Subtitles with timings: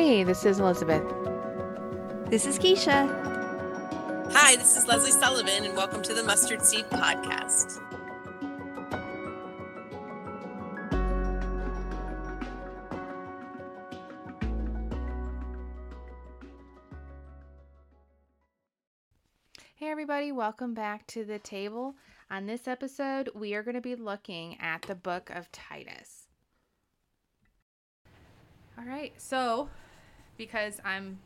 [0.00, 1.02] Hey, this is Elizabeth.
[2.30, 3.08] This is Keisha.
[4.32, 7.80] Hi, this is Leslie Sullivan, and welcome to the Mustard Seed Podcast.
[19.74, 21.96] Hey, everybody, welcome back to the table.
[22.30, 26.28] On this episode, we are going to be looking at the book of Titus.
[28.78, 29.68] All right, so
[30.38, 31.18] because I'm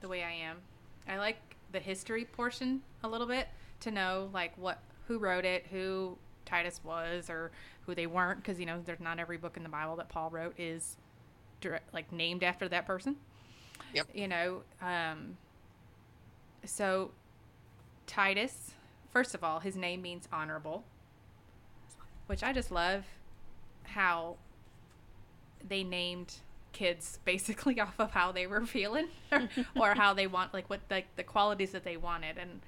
[0.00, 0.58] the way I am,
[1.06, 1.36] I like
[1.72, 3.48] the history portion a little bit
[3.80, 4.78] to know like what
[5.08, 7.50] who wrote it, who Titus was, or
[7.86, 10.30] who they weren't, because you know there's not every book in the Bible that Paul
[10.30, 10.96] wrote is
[11.60, 13.16] direct, like named after that person.
[13.94, 14.08] Yep.
[14.14, 15.36] You know, um,
[16.64, 17.10] so
[18.06, 18.72] Titus,
[19.12, 20.84] first of all, his name means honorable,
[22.26, 23.04] which I just love
[23.84, 24.36] how
[25.68, 26.34] they named
[26.72, 30.80] kids basically off of how they were feeling or, or how they want like what
[30.90, 32.60] like the qualities that they wanted and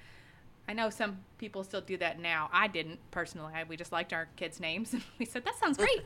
[0.67, 2.49] I know some people still do that now.
[2.51, 3.53] I didn't personally.
[3.53, 6.01] I, we just liked our kids' names, and we said that sounds great.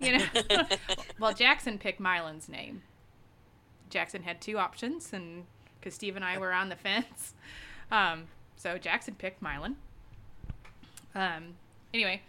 [0.00, 0.24] you know.
[1.20, 2.82] well, Jackson picked Mylan's name.
[3.90, 5.44] Jackson had two options, and
[5.78, 7.34] because Steve and I were on the fence,
[7.92, 8.24] um,
[8.56, 9.76] so Jackson picked Mylan.
[11.14, 11.54] Um,
[11.92, 12.22] anyway,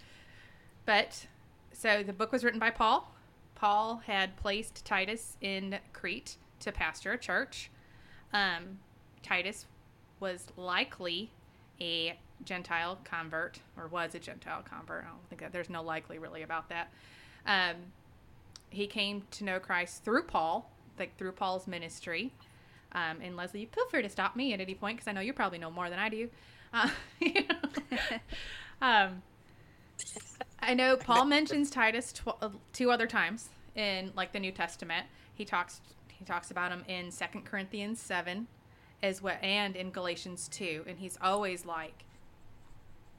[0.86, 1.26] but
[1.72, 3.10] so the book was written by Paul.
[3.64, 7.72] Paul had placed Titus in Crete to pastor a church.
[8.34, 8.80] Um,
[9.22, 9.68] Titus
[10.20, 11.32] was likely
[11.80, 15.06] a Gentile convert, or was a Gentile convert.
[15.06, 16.92] I don't think that there's no likely really about that.
[17.48, 17.76] Um,
[18.70, 20.70] he came to know Christ through Paul,
[21.00, 22.34] like through Paul's ministry.
[22.92, 25.22] Um, and Leslie, you feel free to stop me at any point because I know
[25.22, 26.28] you probably know more than I do.
[26.74, 26.90] Uh,
[27.22, 28.20] you know?
[28.82, 29.22] um,
[30.60, 35.06] I know Paul mentions Titus tw- uh, two other times in like the New Testament.
[35.34, 38.48] He talks he talks about him in Second Corinthians seven,
[39.02, 40.84] as well, and in Galatians two.
[40.88, 42.06] And he's always like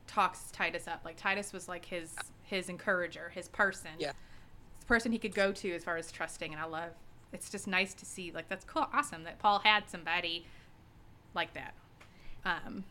[0.07, 1.03] talks Titus up.
[1.05, 3.91] Like Titus was like his his encourager, his person.
[3.99, 4.13] Yeah.
[4.81, 6.53] The person he could go to as far as trusting.
[6.53, 6.91] And I love.
[7.33, 8.31] It's just nice to see.
[8.33, 10.47] Like that's cool, awesome that Paul had somebody
[11.35, 11.75] like that.
[12.45, 12.85] Um,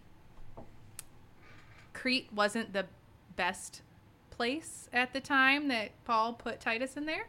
[1.94, 2.86] Crete wasn't the
[3.36, 3.82] best
[4.32, 7.28] place at the time that Paul put Titus in there.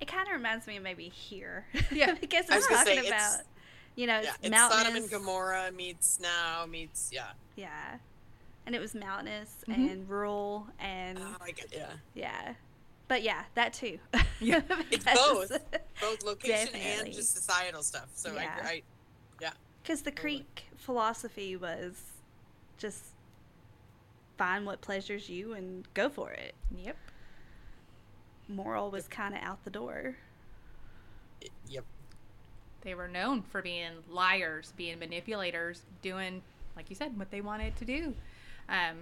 [0.00, 1.66] It kind of reminds me of maybe here.
[1.90, 2.14] Yeah.
[2.20, 3.46] because I it's was gonna talking say, it's- about,
[3.96, 4.84] you know, Yeah, it's, it's mountainous.
[4.86, 7.30] Sodom and Gomorrah meets now meets yeah.
[7.56, 7.96] Yeah.
[8.66, 9.90] And it was mountainous Mhm.
[9.92, 11.90] and rural and Oh, I get yeah.
[12.14, 12.54] yeah.
[13.08, 13.98] But yeah, that too.
[14.40, 14.60] Yeah.
[14.90, 15.58] It's Because- both,
[16.00, 17.06] both location Definitely.
[17.10, 18.08] and just societal stuff.
[18.14, 18.54] So Yeah.
[18.62, 18.82] I,
[19.42, 19.50] I
[19.82, 20.22] Because the Totally.
[20.36, 22.00] Greek philosophy was
[22.78, 23.02] just
[24.38, 26.54] find what pleasures you and go for it.
[26.74, 26.96] Yep.
[28.50, 30.16] Moral was kind of out the door.
[31.68, 31.84] yep.
[32.82, 36.42] They were known for being liars, being manipulators, doing
[36.76, 38.14] like you said what they wanted to do.
[38.68, 38.96] Um,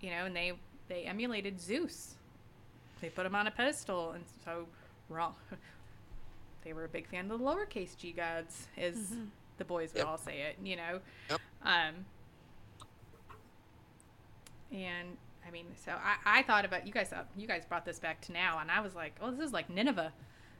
[0.00, 0.52] you know, and they
[0.88, 2.14] they emulated Zeus.
[3.00, 4.66] They put him on a pedestal, and so
[5.10, 5.34] wrong.
[6.64, 9.26] they were a big fan of the lowercase g gods, as Mhm.
[9.58, 10.06] the boys would Yep.
[10.06, 10.56] all say it.
[10.62, 11.00] You know.
[11.30, 11.40] Yep.
[11.62, 12.06] Um,
[14.72, 17.12] and I mean, so I, I thought about you guys.
[17.12, 19.52] uh, You guys brought this back to now, and I was like, oh, this is
[19.52, 20.12] like Nineveh.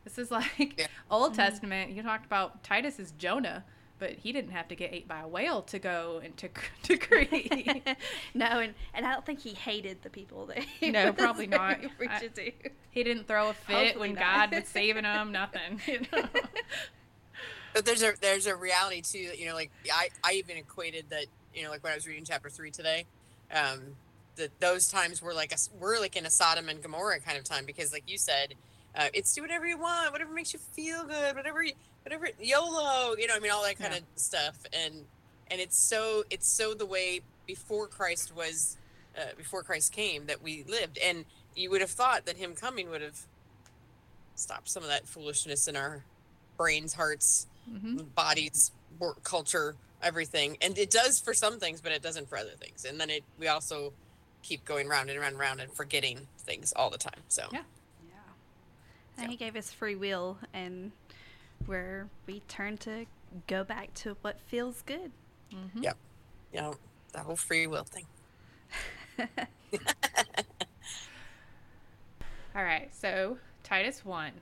[0.05, 0.87] This is like Yeah.
[1.11, 1.91] Old Testament.
[1.93, 3.65] You talked about Titus is Jonah,
[3.99, 6.49] but he didn't have to get ate by a whale to go and to
[6.85, 7.83] to Crete.
[8.35, 11.79] no, and, and I don't think he hated the people that he No, probably not.
[11.99, 12.53] preaching to.
[12.91, 14.51] he didn't throw a fit Hopefully when not.
[14.51, 15.33] God was saving him.
[15.33, 15.81] Nothing.
[15.87, 16.29] You know?
[17.75, 19.27] But there's a there's a reality too.
[19.29, 21.27] that, You know, like I I even equated that.
[21.55, 23.07] You know, like when I was reading chapter three today,
[23.51, 23.81] um,
[24.37, 27.45] that those times were like a, we're like in a Sodom and Gomorrah kind of
[27.45, 28.55] time because, like you said,
[28.95, 31.73] uh, it's do whatever you want, whatever makes you feel good, whatever you,
[32.05, 33.15] whatever YOLO.
[33.19, 33.99] You know, I mean, all that kind Yeah.
[33.99, 35.07] of stuff, and
[35.49, 38.77] and it's so it's so the way before Christ was,
[39.17, 41.25] uh, before Christ came that we lived, and
[41.55, 43.27] you would have thought that him coming would have
[44.35, 46.05] stopped some of that foolishness in our
[46.57, 50.57] brains, hearts, hmm bodies, work culture, everything.
[50.61, 52.85] And it does for some things, but it doesn't for other things.
[52.85, 53.93] And then it we also
[54.47, 57.21] keep going round and round and round and forgetting things all the time.
[57.29, 57.63] So Yeah.
[58.09, 59.23] Yeah.
[59.23, 60.93] And he gave us free will, and
[61.67, 63.07] where we turn to
[63.49, 65.11] go back to what feels good.
[65.53, 65.97] hmm Yep.
[66.53, 66.75] you know,
[67.13, 68.07] the whole free will thing.
[72.55, 74.33] All right, so Titus 1.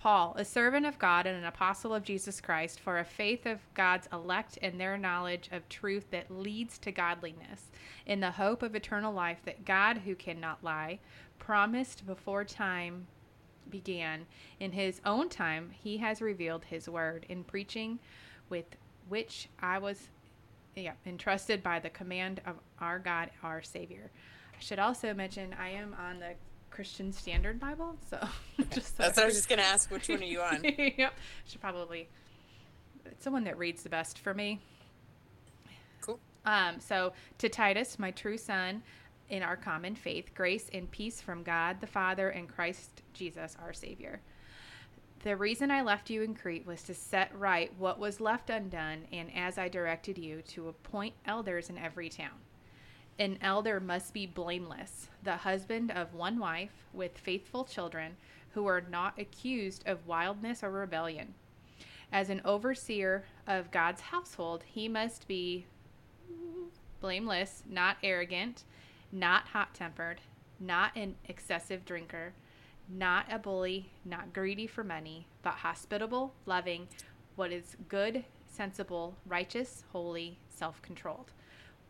[0.00, 3.58] Paul, a servant of God and an apostle of Jesus Christ, for a faith of
[3.74, 7.70] God's elect and their knowledge of truth that leads to godliness,
[8.06, 11.00] in the hope of eternal life that God, who cannot lie,
[11.38, 13.08] promised before time
[13.68, 14.24] began,
[14.58, 17.98] in his own time he has revealed his word in preaching,
[18.48, 18.76] with
[19.10, 20.08] which I was
[20.76, 24.10] yeah, entrusted by the command of our God, our Savior.
[24.54, 26.36] I should also mention I am on the
[26.80, 28.18] Christian Standard Bible, so
[28.70, 29.90] just that's what I was just gonna ask.
[29.90, 30.64] Which one are you on?
[30.96, 31.12] yep,
[31.46, 32.08] should probably.
[33.04, 34.60] It's the one that reads the best for me.
[36.00, 36.18] Cool.
[36.46, 38.82] Um, so to Titus, my true son,
[39.28, 43.74] in our common faith, grace and peace from God the Father and Christ Jesus our
[43.74, 44.22] Savior.
[45.22, 49.02] The reason I left you in Crete was to set right what was left undone,
[49.12, 52.38] and as I directed you, to appoint elders in every town.
[53.20, 58.16] An elder must be blameless, the husband of one wife, with faithful children,
[58.54, 61.34] who are not accused of wildness or rebellion.
[62.10, 65.66] As an overseer of God's household, he must be
[67.00, 68.64] blameless, not arrogant,
[69.12, 70.20] not hot tempered,
[70.58, 72.32] not an excessive drinker
[72.90, 76.88] not a bully, not greedy for money, but hospitable, loving,
[77.36, 81.32] what is good, sensible, righteous, holy, self controlled,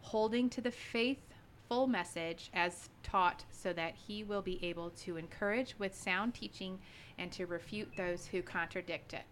[0.02, 5.74] holding to the faithful message as taught so that he will be able to encourage
[5.78, 6.78] with sound teaching
[7.18, 9.24] and to refute those who contradict it.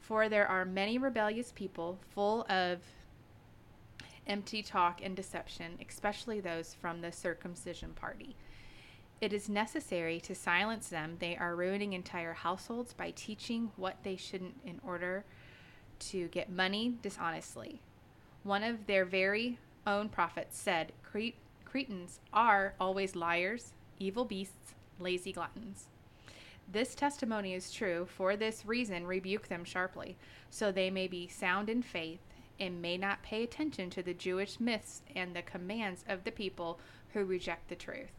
[0.00, 2.80] For there are many rebellious people full of
[4.26, 8.36] empty talk and deception, especially those from the circumcision party
[9.22, 11.16] it is necessary to silence them.
[11.20, 15.24] They are ruining entire households by teaching what they shouldn't in order
[16.10, 17.80] to get money dishonestly.
[18.44, 21.34] One of their very own prophets said, Cret-
[21.64, 25.86] Cretans are always liars, evil beasts, lazy gluttons.
[26.70, 28.06] This testimony is true.
[28.06, 30.16] For this reason, rebuke them sharply,
[30.50, 32.20] so they may be sound in faith
[32.58, 36.78] and may not pay attention to the Jewish myths and the commands of the people
[37.12, 38.12] who reject the truth.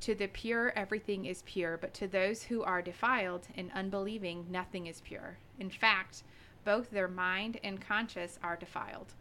[0.00, 4.86] To the pure, everything is pure, but to those who are defiled and unbelieving, nothing
[4.86, 5.36] is pure.
[5.58, 6.22] In fact,
[6.64, 9.14] both their mind and conscience are defiled.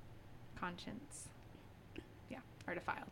[0.60, 1.28] Conscience.
[2.30, 3.10] Yeah, are defiled.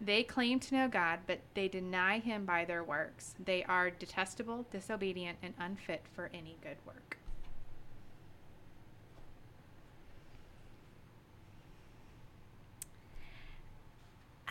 [0.00, 3.34] They claim to know God, but they deny Him by their works.
[3.44, 7.18] They are detestable, disobedient, and unfit for any good work.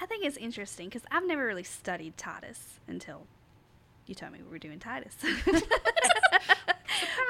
[0.02, 3.26] I think it's interesting because I've never really studied Titus until
[4.06, 5.16] you told me we were doing Titus.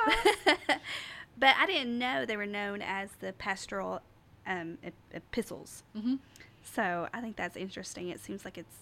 [1.40, 4.02] but I didn't know they were known as the pastoral
[4.46, 4.78] um,
[5.14, 5.84] epistles.
[5.96, 6.16] Mm-hmm.
[6.64, 8.10] So I think that's interesting.
[8.10, 8.76] It seems like it's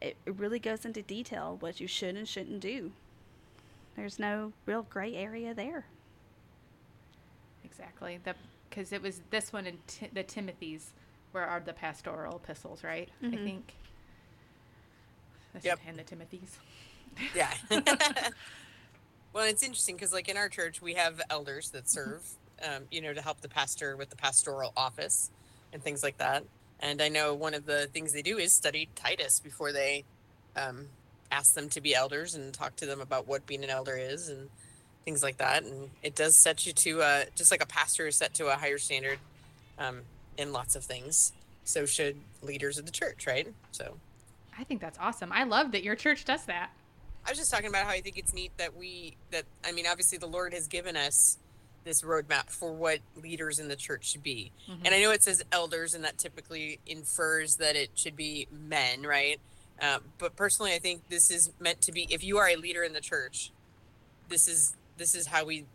[0.00, 2.92] it, it really goes into detail what you should and shouldn't do.
[3.96, 5.86] There's no real gray area there.
[7.64, 8.18] Exactly.
[8.68, 10.92] Because it was this one in t- the Timothy's
[11.32, 13.08] where are the pastoral epistles, right?
[13.22, 13.34] Mm-hmm.
[13.34, 13.74] I think.
[15.62, 15.78] yep.
[15.86, 16.58] And the Timothy's.
[17.34, 17.52] Yeah.
[19.34, 22.10] well, it's interesting because, like, in our church, we have elders that mm-hmm.
[22.10, 22.22] serve,
[22.64, 25.30] um, you know, to help the pastor with the pastoral office
[25.72, 26.44] and things like that.
[26.80, 30.04] And I know one of the things they do is study Titus before they
[30.56, 30.86] um,
[31.30, 34.28] ask them to be elders and talk to them about what being an elder is
[34.28, 34.48] and
[35.04, 35.64] things like that.
[35.64, 38.54] And it does set you to, uh, just like a pastor is set to a
[38.54, 39.18] higher standard
[39.78, 40.02] um,
[40.36, 41.32] in lots of things.
[41.64, 43.48] So should leaders of the church, right?
[43.72, 43.96] So
[44.58, 45.32] I think that's awesome.
[45.32, 46.70] I love that your church does that.
[47.26, 49.86] I was just talking about how I think it's neat that we that I mean
[49.86, 51.38] obviously the Lord has given us
[51.84, 54.52] this roadmap for what leaders in the church should be.
[54.68, 54.86] Mm-hmm.
[54.86, 59.02] And I know it says elders and that typically infers that it should be men,
[59.02, 59.38] right?
[59.80, 62.82] Um, but personally I think this is meant to be if you are a leader
[62.82, 63.52] in the church,
[64.28, 65.66] this is this is how we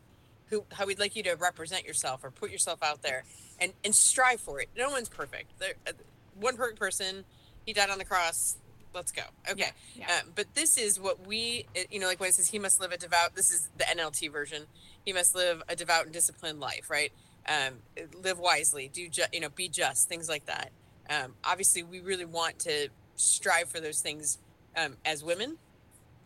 [0.49, 3.23] who how we'd like you to represent yourself or put yourself out there
[3.59, 4.69] and and strive for it.
[4.77, 5.59] No one's perfect.
[5.59, 5.91] There, uh,
[6.39, 7.25] one perfect person.
[7.65, 8.57] He died on the cross.
[8.93, 9.21] Let's go.
[9.49, 9.71] Okay.
[9.95, 10.19] Yeah, yeah.
[10.23, 12.91] Um, but this is what we, you know, like when it says he must live
[12.91, 13.35] a devout.
[13.35, 14.63] This is the NLT version.
[15.05, 17.11] He must live a devout and disciplined life, right?
[17.47, 17.75] Um,
[18.21, 18.89] live wisely.
[18.91, 19.49] Do ju- you know?
[19.49, 20.09] Be just.
[20.09, 20.71] Things like that.
[21.09, 24.37] Um, obviously, we really want to strive for those things
[24.75, 25.57] um, as women,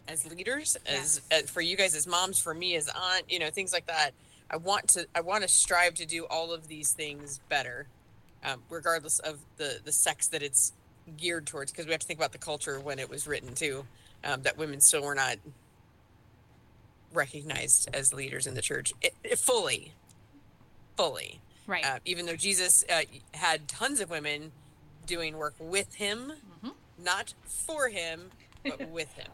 [0.07, 3.29] as leaders, as, as for you guys as moms, for me as aunt.
[3.29, 4.11] You know, things like that.
[4.49, 7.87] I want to I want to strive to do all of these things better,
[8.43, 10.73] um, regardless of the the sex that it's
[11.17, 11.71] geared towards.
[11.71, 13.85] Because we have to think about the culture when it was written too,
[14.23, 15.37] um, that women still were not
[17.13, 19.93] recognized as leaders in the church it, it fully,
[20.97, 21.39] fully.
[21.67, 21.85] Right.
[21.85, 23.01] Uh, even though Jesus uh,
[23.33, 24.51] had tons of women
[25.05, 26.69] doing work with him, mm-hmm.
[27.03, 28.31] not for him,
[28.63, 29.29] but with him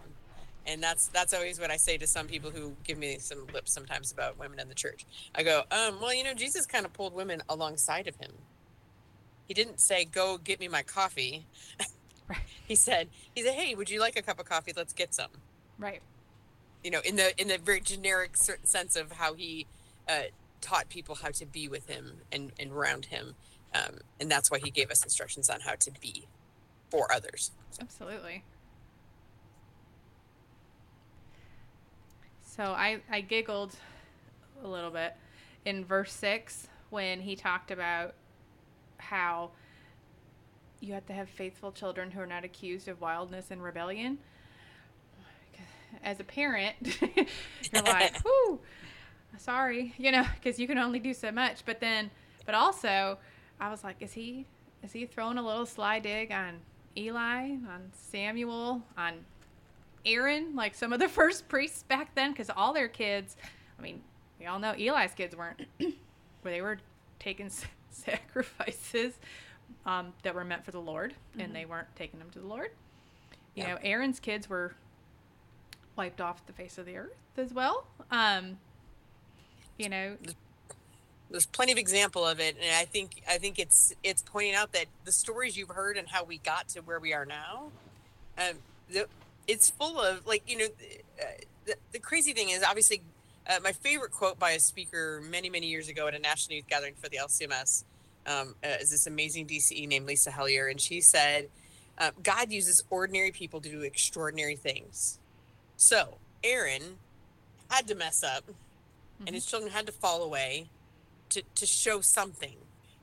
[0.69, 3.73] and that's that's always what I say to some people who give me some lips
[3.73, 5.05] sometimes about women in the church.
[5.33, 8.31] I go, um, well, you know, Jesus kind of pulled women alongside of him.
[9.49, 11.47] He didn't say, "Go get me my coffee."
[12.67, 14.71] he said, "He said, hey, would you like a cup of coffee?
[14.75, 15.31] Let's get some."
[15.79, 16.01] Right.
[16.83, 19.65] You know, in the in the very generic sense of how he
[20.07, 20.29] uh,
[20.61, 23.33] taught people how to be with him and and around him,
[23.73, 26.27] um, and that's why he gave us instructions on how to be
[26.91, 27.49] for others.
[27.81, 28.43] Absolutely.
[32.43, 33.75] So I, I giggled
[34.63, 35.15] a little bit
[35.65, 38.15] in verse 6 when he talked about
[38.99, 39.51] how
[40.81, 44.17] you have to have faithful children who are not accused of wildness and rebellion.
[46.03, 46.75] As a parent,
[47.71, 48.59] you're like, whoo,
[49.37, 51.65] sorry, you know, because you can only do so much.
[51.65, 52.11] But then,
[52.45, 53.17] but also,
[53.59, 54.45] I was like, is he,
[54.83, 56.59] is he throwing a little sly dig on
[56.95, 59.13] Eli, on Samuel, on
[60.05, 62.31] Aaron, like some of the first priests back then?
[62.31, 63.35] Because all their kids,
[63.77, 64.01] I mean,
[64.39, 65.65] we all know Eli's kids weren't,
[66.41, 66.77] where they were
[67.19, 67.49] taking
[68.05, 69.13] sacrifices
[69.85, 71.41] um, that were meant for the Lord, mm-hmm.
[71.41, 72.69] and they weren't taking them to the Lord.
[73.55, 73.73] You yeah.
[73.73, 74.75] know, Aaron's kids were
[75.95, 77.85] wiped off the face of the earth as well.
[78.11, 78.57] Um,
[79.77, 80.17] you know,
[81.29, 84.71] there's plenty of example of it, and I think I think it's it's pointing out
[84.73, 87.71] that the stories you've heard and how we got to where we are now,
[88.37, 88.55] um,
[88.89, 89.07] the,
[89.47, 90.65] it's full of like you know,
[91.21, 91.25] uh,
[91.65, 93.01] the, the crazy thing is obviously
[93.47, 96.67] uh, my favorite quote by a speaker many many years ago at a national youth
[96.67, 97.83] gathering for the LCMS
[98.27, 101.49] um, uh, is this amazing DCE named Lisa Hellier, and she said,
[101.97, 105.19] uh, "God uses ordinary people to do extraordinary things."
[105.77, 106.97] So Aaron
[107.69, 109.27] had to mess up, mm-hmm.
[109.27, 109.49] and his mm-hmm.
[109.49, 110.69] children had to fall away
[111.29, 112.55] to to show something.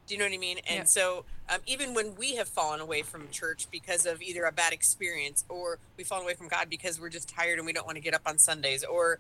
[0.07, 0.59] Do you know what I mean?
[0.69, 0.85] And yeah.
[0.85, 4.73] so, um, even when we have fallen away from church because of either a bad
[4.73, 7.97] experience or we've fallen away from God because we're just tired and we don't want
[7.97, 9.19] to get up on Sundays, or,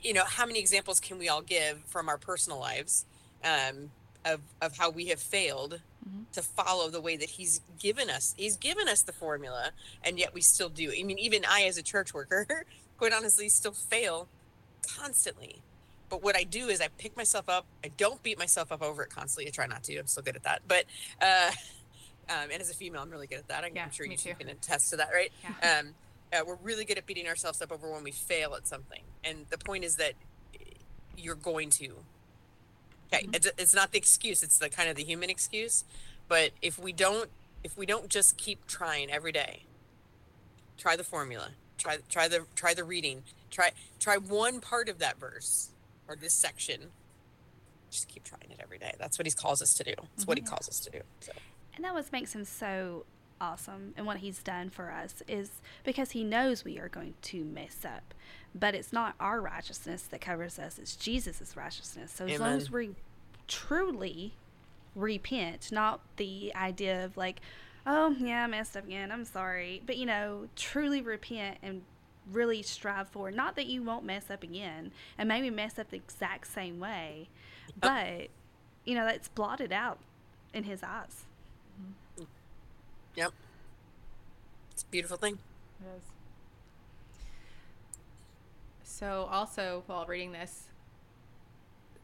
[0.00, 3.04] you know, how many examples can we all give from our personal lives
[3.44, 3.90] um,
[4.24, 6.22] of, of how we have failed mm-hmm.
[6.32, 8.34] to follow the way that He's given us?
[8.36, 9.70] He's given us the formula,
[10.04, 10.92] and yet we still do.
[10.96, 12.46] I mean, even I, as a church worker,
[12.98, 14.28] quite honestly, still fail
[14.98, 15.62] constantly.
[16.08, 17.64] But what I do is I pick myself up.
[17.82, 19.48] I don't beat myself up over it constantly.
[19.48, 19.96] I try not to.
[19.96, 20.60] I'm so good at that.
[20.68, 20.84] But
[21.20, 21.50] uh,
[22.28, 23.64] um, and as a female, I'm really good at that.
[23.64, 24.34] I'm, yeah, sure you too.
[24.38, 25.32] can attest to that, right?
[25.42, 25.78] Yeah.
[25.80, 25.94] Um,
[26.32, 29.02] uh, we're really good at beating ourselves up over when we fail at something.
[29.24, 30.14] And the point is that
[31.16, 31.96] you're going to.
[33.12, 33.34] Okay, mm-hmm.
[33.34, 34.42] it's, it's not the excuse.
[34.42, 35.84] It's the kind of the human excuse.
[36.28, 37.30] But if we don't,
[37.62, 39.64] if we don't just keep trying every day,
[40.78, 41.50] try the formula.
[41.76, 43.22] Try try the try the reading.
[43.50, 45.70] Try try one part of that verse
[46.08, 46.90] or this section.
[47.90, 48.94] Just keep trying it every day.
[48.98, 49.90] That's what he calls us to do.
[49.90, 50.24] That's mm-hmm.
[50.26, 50.54] what he mm-hmm.
[50.54, 51.00] calls us to do.
[51.20, 51.32] So.
[51.74, 53.04] And that was makes him so
[53.42, 57.44] awesome and what he's done for us is because he knows we are going to
[57.44, 58.14] mess up.
[58.54, 62.12] But it's not our righteousness that covers us, it's Jesus' righteousness.
[62.12, 62.90] So as long as we
[63.48, 64.34] truly
[64.94, 67.40] repent, not the idea of like,
[67.86, 69.82] oh, yeah, I messed up again, I'm sorry.
[69.84, 71.82] But, you know, truly repent and
[72.30, 73.30] really strive for.
[73.30, 77.28] Not that you won't mess up again and maybe mess up the exact same way,
[77.82, 78.28] uh but
[78.84, 79.98] you know that's blotted out
[80.54, 81.24] in his eyes.
[83.16, 83.32] Yep,
[84.72, 85.38] it's a beautiful thing.
[85.80, 86.02] It is.
[88.84, 90.68] So, also while reading this,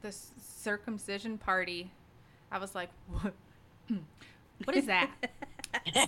[0.02, 1.90] the circumcision party,
[2.50, 3.34] I was like, what,
[4.64, 5.10] what is that?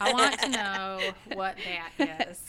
[0.00, 1.56] I want to know what
[1.98, 2.42] that is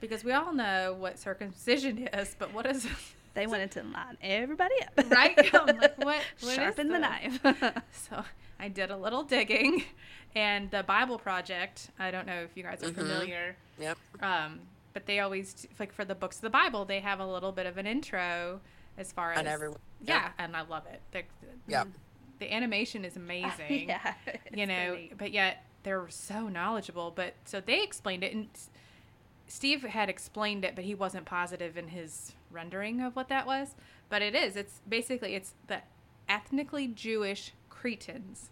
[0.00, 2.86] because we all know what circumcision is, but what is
[3.34, 5.10] they wanted to line everybody up.
[5.10, 5.54] right?
[5.54, 7.40] I'm like, what, what Sharpen the knife.
[7.92, 8.24] so
[8.62, 9.82] I did a little digging,
[10.36, 11.90] and the Bible Project.
[11.98, 13.00] I don't know if you guys are mm-hmm.
[13.00, 13.56] familiar.
[13.80, 13.98] Yep.
[14.22, 14.60] Um,
[14.92, 17.66] but they always like for the books of the Bible, they have a little bit
[17.66, 18.60] of an intro
[18.96, 19.78] as far as and everyone.
[20.00, 21.00] Yeah, and I love it.
[21.10, 21.22] The,
[21.66, 21.84] yeah.
[22.38, 23.88] The animation is amazing.
[23.88, 24.14] yeah.
[24.54, 27.12] You know, but yet they're so knowledgeable.
[27.14, 28.48] But so they explained it, and
[29.48, 33.74] Steve had explained it, but he wasn't positive in his rendering of what that was.
[34.08, 34.56] But it is.
[34.56, 35.80] It's basically it's the
[36.28, 38.50] ethnically Jewish Cretans.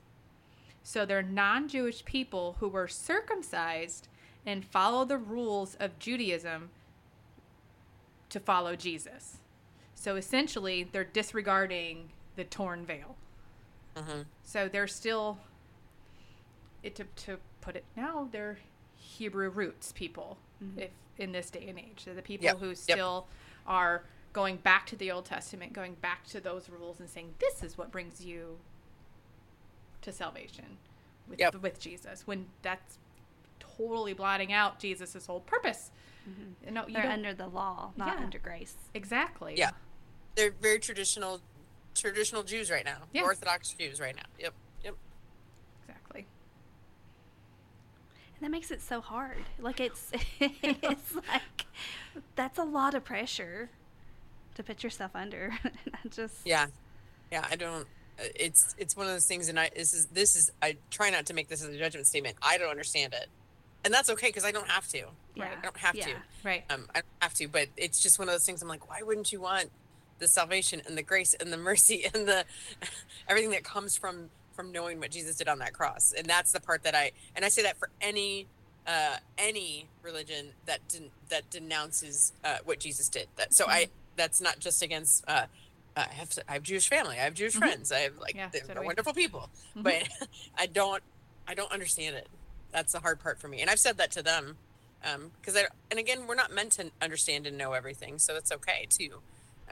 [0.82, 4.08] So they're non-Jewish people who were circumcised
[4.44, 6.70] and follow the rules of Judaism
[8.30, 9.36] to follow Jesus.
[9.94, 13.14] So essentially, they're disregarding the torn veil.
[13.94, 14.22] Mm-hmm.
[14.42, 15.38] So they're still,
[16.82, 18.58] it, to, to put it now, they're
[18.96, 20.80] Hebrew roots people mm-hmm.
[20.80, 22.02] if in this day and age.
[22.04, 22.58] They're the people yep.
[22.58, 23.64] who still yep.
[23.66, 27.62] are going back to the Old Testament, going back to those rules and saying, This
[27.62, 28.58] is what brings you
[30.02, 30.78] to salvation
[31.28, 31.54] with yep.
[31.56, 32.26] with Jesus.
[32.26, 32.98] When that's
[33.58, 35.90] totally blotting out Jesus' whole purpose.
[36.28, 36.74] Mm-hmm.
[36.74, 38.24] No, They're under the law, not yeah.
[38.24, 38.76] under grace.
[38.94, 39.54] Exactly.
[39.56, 39.70] Yeah.
[40.34, 41.40] They're very traditional
[41.94, 42.98] traditional Jews right now.
[43.22, 44.22] Orthodox Jews right now.
[44.38, 44.54] Yep.
[44.84, 44.94] Yep.
[45.82, 46.26] Exactly.
[48.36, 49.44] And that makes it so hard.
[49.58, 51.66] Like it's it's like
[52.36, 53.70] that's a lot of pressure
[54.54, 55.54] to put yourself under.
[55.64, 56.66] I just Yeah,
[57.32, 57.46] yeah.
[57.50, 57.86] I don't.
[58.34, 61.26] It's it's one of those things, and I this is this is I try not
[61.26, 62.36] to make this as a judgment statement.
[62.42, 63.28] I don't understand it,
[63.84, 65.04] and that's okay because I don't have to.
[65.34, 66.06] yeah, I don't have yeah.
[66.06, 66.14] to.
[66.44, 66.64] Right.
[66.70, 68.62] Um, I don't have to, but it's just one of those things.
[68.62, 69.70] I'm like, why wouldn't you want
[70.18, 72.44] the salvation and the grace and the mercy and the
[73.28, 76.12] everything that comes from from knowing what Jesus did on that cross?
[76.16, 78.46] And that's the part that I and I say that for any
[78.86, 83.28] uh, any religion that den- that denounces uh, what Jesus did.
[83.36, 85.24] That so I that's not just against.
[85.26, 85.46] Uh,
[85.96, 87.16] I have I have Jewish family.
[87.18, 87.58] I have Jewish Mhm.
[87.58, 87.92] friends.
[87.92, 88.86] I have like Yeah, they're, so do we.
[88.86, 89.82] wonderful people, Mhm.
[89.82, 90.08] but
[90.58, 91.02] I don't
[91.46, 92.28] I don't understand it.
[92.70, 94.56] That's the hard part for me, and I've said that to them
[95.40, 98.86] because I and again we're not meant to understand and know everything, so that's okay
[98.88, 99.22] too.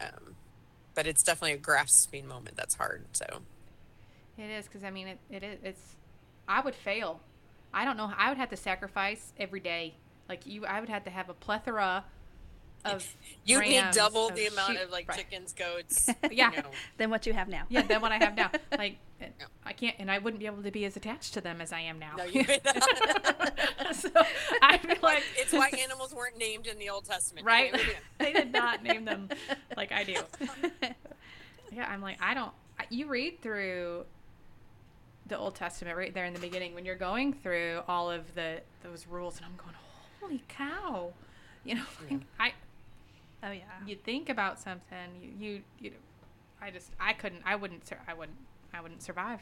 [0.00, 0.36] Um,
[0.94, 3.04] but it's definitely a grasping moment that's hard.
[3.12, 3.42] So
[4.36, 5.82] It is because I mean it, it is it's
[6.48, 7.20] I would fail.
[7.72, 8.10] I don't know.
[8.16, 9.94] I would have to sacrifice every day.
[10.28, 12.04] Like you, I would have to have a plethora
[12.84, 13.16] of.
[13.44, 15.18] you need double the amount sheep- of like right.
[15.18, 16.08] chickens, goats.
[16.30, 16.50] Yeah.
[16.52, 16.70] you know.
[16.96, 17.64] Than what you have now.
[17.68, 18.50] Yeah, than what I have now.
[18.76, 18.98] Like
[19.66, 21.80] I can't, and I wouldn't be able to be as attached to them as I
[21.80, 22.14] am now.
[22.16, 22.44] No, you.
[23.92, 24.10] so
[24.62, 27.44] I feel like it's why animals weren't named in the Old Testament.
[27.44, 27.74] right.
[27.74, 27.96] Okay, we're good.
[28.18, 29.28] they did not name them
[29.76, 30.16] like I do.
[31.72, 32.52] Yeah, I'm like I don't.
[32.90, 34.04] You read through
[35.26, 38.60] the Old Testament right there in the beginning when you're going through all of the
[38.82, 39.74] those rules, and I'm going,
[40.20, 41.12] holy cow,
[41.64, 42.52] you know, like, I
[43.42, 43.62] oh yeah.
[43.86, 45.92] you think about something, you you you,
[46.60, 48.38] I just I couldn't, I wouldn't, sur- I wouldn't,
[48.74, 49.40] I wouldn't survive.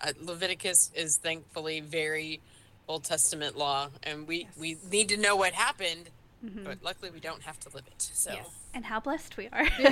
[0.00, 2.40] uh, Leviticus is thankfully very
[2.88, 6.10] Old Testament law, and we we need to know what happened,
[6.44, 6.64] Mhm.
[6.64, 8.02] but luckily we don't have to live it.
[8.02, 8.46] So, Yes.
[8.74, 9.66] And how blessed we are.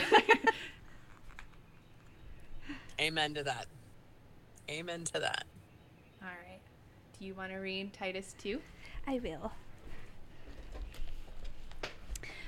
[3.00, 3.66] amen to that.
[4.71, 5.45] Amen to that.
[6.23, 6.61] All right.
[7.19, 8.61] Do you want to read Titus two?
[9.07, 9.52] I will.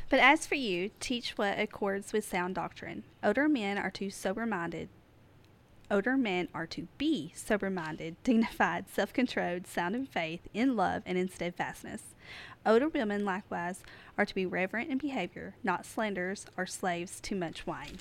[0.08, 3.04] But as for you, teach what accords with sound doctrine.
[3.22, 4.88] Older men are to sober minded.
[5.90, 11.02] Older men are to be sober minded, dignified, self controlled, sound in faith, in love,
[11.06, 12.14] and in steadfastness.
[12.66, 13.82] Older women likewise
[14.16, 17.98] are to be reverent in behavior, not slanderers or slaves to much wine.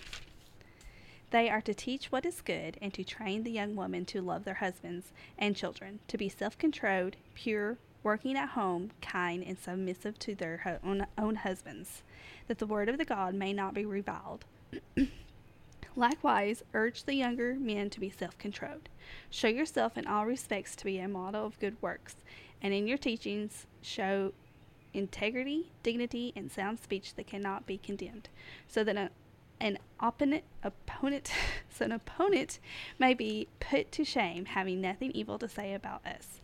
[1.31, 4.45] They are to teach what is good and to train the young women to love
[4.45, 10.19] their husbands and children, to be self controlled, pure, working at home, kind, and submissive
[10.19, 12.03] to their own, own husbands,
[12.47, 14.45] that the word of the God may not be reviled.
[15.95, 18.89] Likewise, urge the younger men to be self controlled.
[19.29, 22.15] Show yourself in all respects to be a model of good works,
[22.61, 24.33] and in your teachings show
[24.93, 28.29] integrity, dignity, and sound speech that cannot be condemned,
[28.67, 29.09] so that a,
[29.59, 31.31] an opponent, opponent,
[31.69, 32.59] so an opponent
[32.97, 36.41] may be put to shame, having nothing evil to say about us.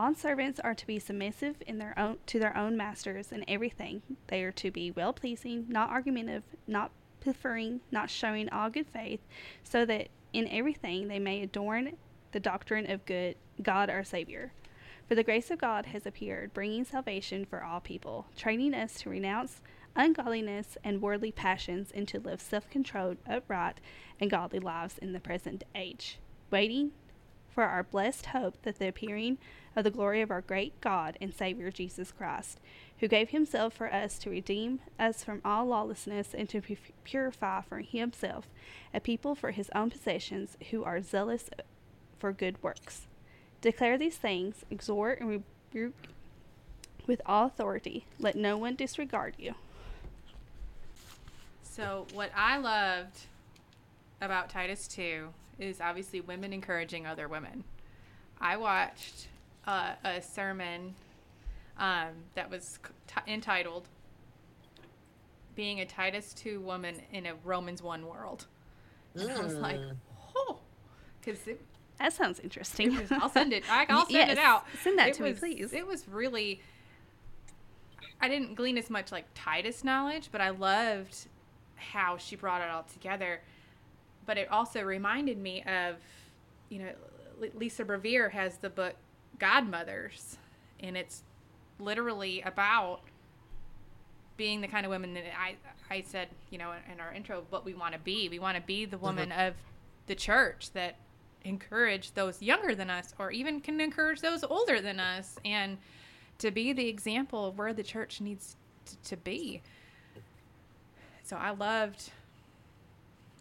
[0.00, 4.00] Bondservants are to be submissive in their own to their own masters in everything.
[4.28, 9.20] They are to be well pleasing, not argumentative, not preferring, not showing all good faith,
[9.62, 11.98] so that in everything they may adorn
[12.32, 14.52] the doctrine of good God our Savior.
[15.06, 19.10] For the grace of God has appeared, bringing salvation for all people, training us to
[19.10, 19.60] renounce
[19.94, 23.82] ungodliness and worldly passions and to live self controlled, upright,
[24.18, 26.18] and godly lives in the present age,
[26.50, 26.92] waiting
[27.52, 29.38] for our blessed hope that the appearing
[29.76, 32.58] of the glory of our great God and Savior Jesus Christ,
[32.98, 36.62] who gave himself for us to redeem us from all lawlessness and to
[37.04, 38.48] purify for himself
[38.92, 41.50] a people for his own possessions who are zealous
[42.18, 43.06] for good works.
[43.60, 45.28] Declare these things, exhort and
[45.72, 45.94] rebuke
[47.06, 48.06] with all authority.
[48.18, 49.54] Let no one disregard you.
[51.62, 53.20] So what I loved
[54.20, 55.28] about Titus 2
[55.60, 57.64] is obviously women encouraging other women.
[58.40, 59.28] I watched
[59.66, 60.94] uh, a sermon
[61.78, 63.86] um, that was c- t- entitled
[65.54, 68.46] "Being a Titus 2 Woman in a Romans 1 World,"
[69.14, 69.96] and I was like, Mm.
[70.34, 70.58] "Oh,"
[71.20, 71.38] because
[71.98, 72.96] That sounds interesting.
[72.96, 73.64] was, I'll send it.
[73.70, 74.64] I, I'll Y- send it out.
[74.82, 75.72] Send that It to was- me, please.
[75.72, 76.62] It was really.
[78.22, 81.26] I didn't glean as much like Titus knowledge, but I loved
[81.76, 83.40] how she brought it all together.
[84.26, 85.96] But it also reminded me of,
[86.68, 86.92] you know,
[87.42, 88.94] L- Lisa Bevere has the book
[89.38, 90.36] Godmothers,
[90.80, 91.22] and it's
[91.78, 93.00] literally about
[94.36, 95.56] being the kind of women that I
[95.90, 98.28] I said, you know, in our intro, what we want to be.
[98.28, 99.48] We want to be the woman mm-hmm.
[99.48, 99.54] of
[100.06, 100.96] the church that
[101.44, 105.78] encourage those younger than us, or even can encourage those older than us, and
[106.38, 109.62] to be the example of where the church needs t- to be.
[111.24, 112.10] So I loved.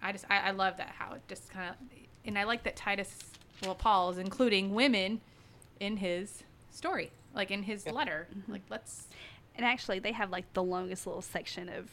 [0.02, 1.76] I just I, I love that how it just kind of,
[2.26, 3.14] and I like that Titus,
[3.64, 5.22] well Paul is including women
[5.80, 8.28] in his story, like in his letter.
[8.48, 9.08] Like let's
[9.56, 11.90] And actually, they have like the longest little section of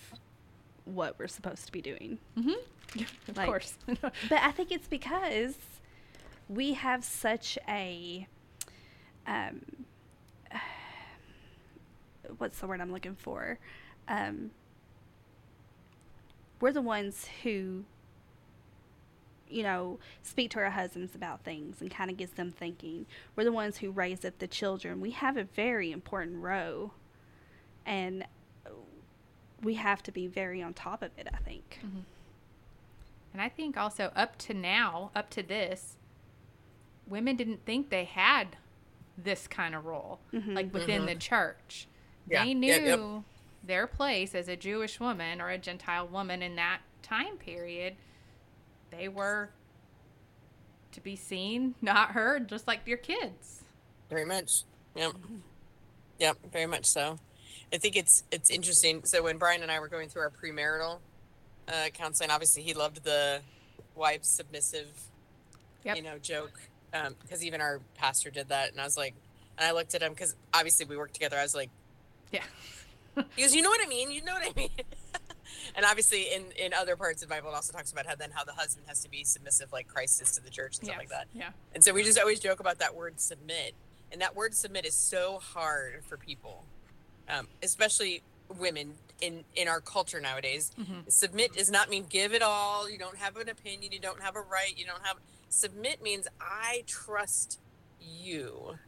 [0.84, 2.18] what we're supposed to be doing.
[2.36, 3.76] of Like- course.
[4.00, 5.56] But I think it's because
[6.48, 8.26] we have such a
[9.26, 9.60] um
[12.38, 13.58] what's the word I'm looking for?
[14.08, 14.50] Um
[16.60, 17.84] we're the ones who
[19.48, 23.06] you know, speak to our husbands about things and kind of gets them thinking.
[23.34, 25.00] We're the ones who raise up the children.
[25.00, 26.94] We have a very important role,
[27.84, 28.24] and
[29.62, 31.28] we have to be very on top of it.
[31.32, 31.80] I think.
[31.84, 32.00] Mm-hmm.
[33.32, 35.96] And I think also up to now, up to this,
[37.06, 38.56] women didn't think they had
[39.18, 40.54] this kind of role, mm-hmm.
[40.54, 41.18] like within the mm-hmm.
[41.18, 41.86] church.
[42.28, 42.44] Yeah.
[42.44, 43.22] They Yep, knew yep.
[43.62, 47.96] their place as a Jewish woman or a Gentile woman in that time period.
[48.96, 49.50] They were
[50.92, 53.62] to be seen, not heard, just like your kids.
[54.08, 54.62] Very much.
[54.94, 55.12] Yep.
[56.18, 56.36] Yep.
[56.52, 57.18] Very much so.
[57.72, 59.04] I think it's it's interesting.
[59.04, 60.98] So when Brian and I were going through our premarital
[61.68, 63.40] uh, counseling, obviously he loved the
[63.94, 64.86] wife submissive,
[65.84, 65.96] Yep.
[65.96, 66.60] you know, joke
[67.20, 69.14] because even our pastor did that, and I was like,
[69.58, 71.36] and I looked at him because obviously we worked together.
[71.36, 71.68] I was like,
[72.32, 72.44] Yeah.
[73.36, 74.10] he goes, you know what I mean?
[74.10, 74.70] You know what I mean?
[75.74, 78.30] and obviously in in other parts of the Bible, it also talks about how then
[78.32, 80.88] how the husband has to be submissive like Christ is to the church and stuff
[80.88, 80.98] Yes.
[80.98, 81.26] like that.
[81.34, 81.50] Yeah.
[81.74, 83.74] And so we just always joke about that word submit.
[84.12, 86.64] And that word submit is so hard for people,
[87.28, 88.22] um, especially
[88.58, 90.70] women in, in our culture nowadays.
[90.78, 91.10] Mhm.
[91.10, 92.88] Submit does not mean give it all.
[92.88, 93.90] You don't have an opinion.
[93.92, 94.72] You don't have a right.
[94.76, 95.16] You don't have.
[95.48, 97.58] Submit means I trust
[98.00, 98.78] you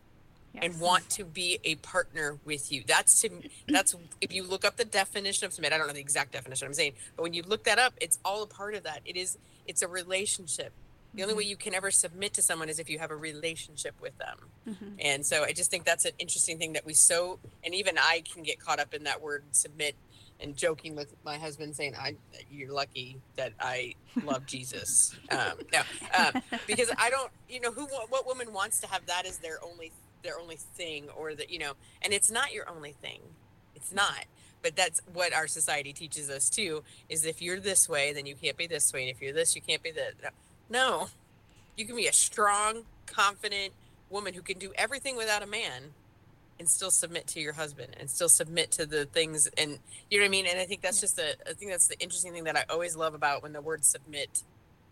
[0.63, 2.83] and want to be a partner with you.
[2.87, 3.31] That's to
[3.69, 6.67] that's if you look up the definition of submit, I don't know the exact definition
[6.67, 9.01] I'm saying, but when you look that up, it's all a part of that.
[9.05, 10.73] It is it's a relationship.
[11.15, 13.95] The only way you can ever submit to someone is if you have a relationship
[14.01, 14.39] with them.
[15.01, 18.23] And so I just think that's an interesting thing that we so and even I
[18.31, 19.97] can get caught up in that word submit
[20.41, 22.17] and joking with my husband saying I
[22.51, 23.95] you're lucky that I
[24.25, 25.17] love Jesus.
[25.31, 25.83] Um, no,
[26.19, 29.63] um, because I don't you know who what woman wants to have that as their
[29.63, 33.21] only their only thing or that you know and it's not your only thing.
[33.75, 34.25] It's not.
[34.61, 38.35] But that's what our society teaches us too is if you're this way then you
[38.35, 40.33] can't be this way and if you're this you can't be that.
[40.69, 41.09] No.
[41.77, 43.73] You can be a strong, confident
[44.11, 45.95] woman who can do everything without a man
[46.59, 49.79] and still submit to your husband and still submit to the things and
[50.11, 50.47] you know what I mean?
[50.47, 52.97] And I think that's just the I think that's the interesting thing that I always
[52.97, 54.43] love about when the word submit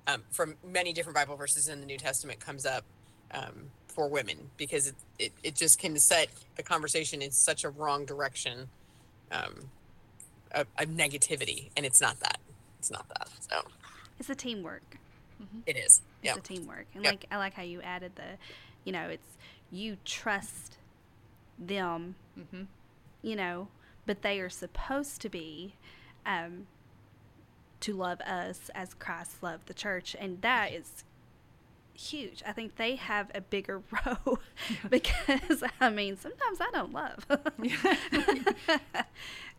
[0.06, 2.84] um, from many different Bible verses in the New Testament comes up
[3.32, 7.70] um, for women because it, it, it just can set the conversation in such a
[7.70, 8.68] wrong direction
[9.32, 9.70] um,
[10.52, 12.38] of, of negativity and it's not that
[12.78, 13.62] it's not that so
[14.20, 14.98] It's a teamwork.
[15.66, 16.86] it is It's a teamwork.
[16.94, 17.12] And Yep.
[17.12, 18.36] like I like how you added the,
[18.84, 19.36] you know, it's
[19.72, 20.76] you trust
[21.58, 22.64] them, Mm-hmm.
[23.22, 23.68] you know,
[24.04, 25.74] but they are supposed to be
[26.26, 26.66] um
[27.80, 31.02] to love us as Christ loved the church and that is
[31.96, 32.42] huge.
[32.46, 34.38] I think they have a bigger role
[34.88, 37.26] because I mean, sometimes I don't love.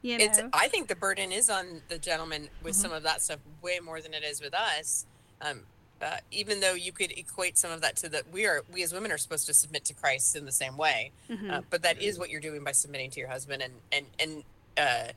[0.02, 0.24] you know.
[0.24, 0.40] It's.
[0.54, 4.02] I think the burden is on the gentleman with some of that stuff way more
[4.02, 5.06] than it is with us.
[5.42, 5.62] Um,
[6.02, 8.94] uh, even though you could equate some of that to that we are we as
[8.94, 11.52] women are supposed to submit to Christ in the same way, Mhm.
[11.52, 14.44] uh, but that is what you're doing by submitting to your husband and and and
[14.78, 15.12] uh,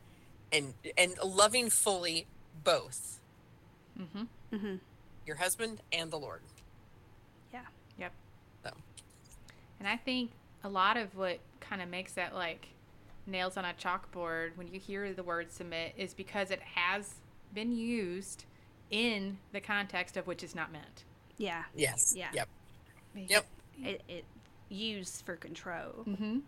[0.52, 2.26] and and loving fully
[2.64, 3.18] both
[3.98, 4.22] Mm-hmm.
[4.56, 4.78] Mhm.
[5.26, 6.40] your husband and the Lord.
[7.52, 7.60] Yeah.
[7.98, 8.12] Yep.
[8.64, 8.70] So
[9.80, 10.30] And I think
[10.62, 12.68] a lot of what kind of makes that like
[13.26, 17.14] nails on a chalkboard when you hear the word submit is because it has
[17.52, 18.44] been used
[18.90, 21.04] in the context of which is not meant.
[21.38, 21.64] Yeah.
[21.74, 22.28] yes, Yeah.
[22.34, 22.48] yep,
[23.14, 23.46] yep.
[23.82, 24.24] It, it
[24.68, 26.04] used for control.
[26.06, 26.40] Mm-hmm.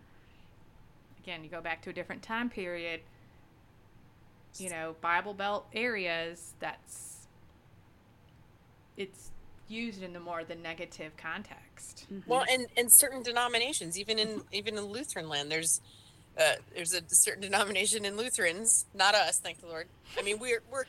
[1.23, 3.01] Again, you go back to a different time period.
[4.59, 6.53] You know, Bible Belt areas.
[6.61, 7.27] That's
[8.97, 9.31] it's
[9.73, 12.07] used in the more the negative context.
[12.27, 15.81] Well, and and certain denominations, even in even in Lutheran land, there's
[16.39, 19.89] uh, there's a certain denomination in Lutherans, not us, thank the Lord.
[20.19, 20.85] I mean, we're we're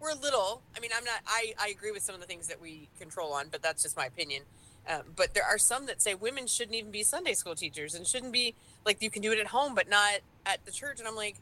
[0.00, 0.62] we're a little.
[0.76, 1.20] I mean, I'm not.
[1.26, 3.96] I I agree with some of the things that we control on, but that's just
[3.96, 4.44] my opinion.
[4.88, 8.06] Um, but there are some that say women shouldn't even be Sunday school teachers and
[8.06, 8.54] shouldn't be
[8.86, 10.98] like you can do it at home, but not at the church.
[11.00, 11.36] And I'm like,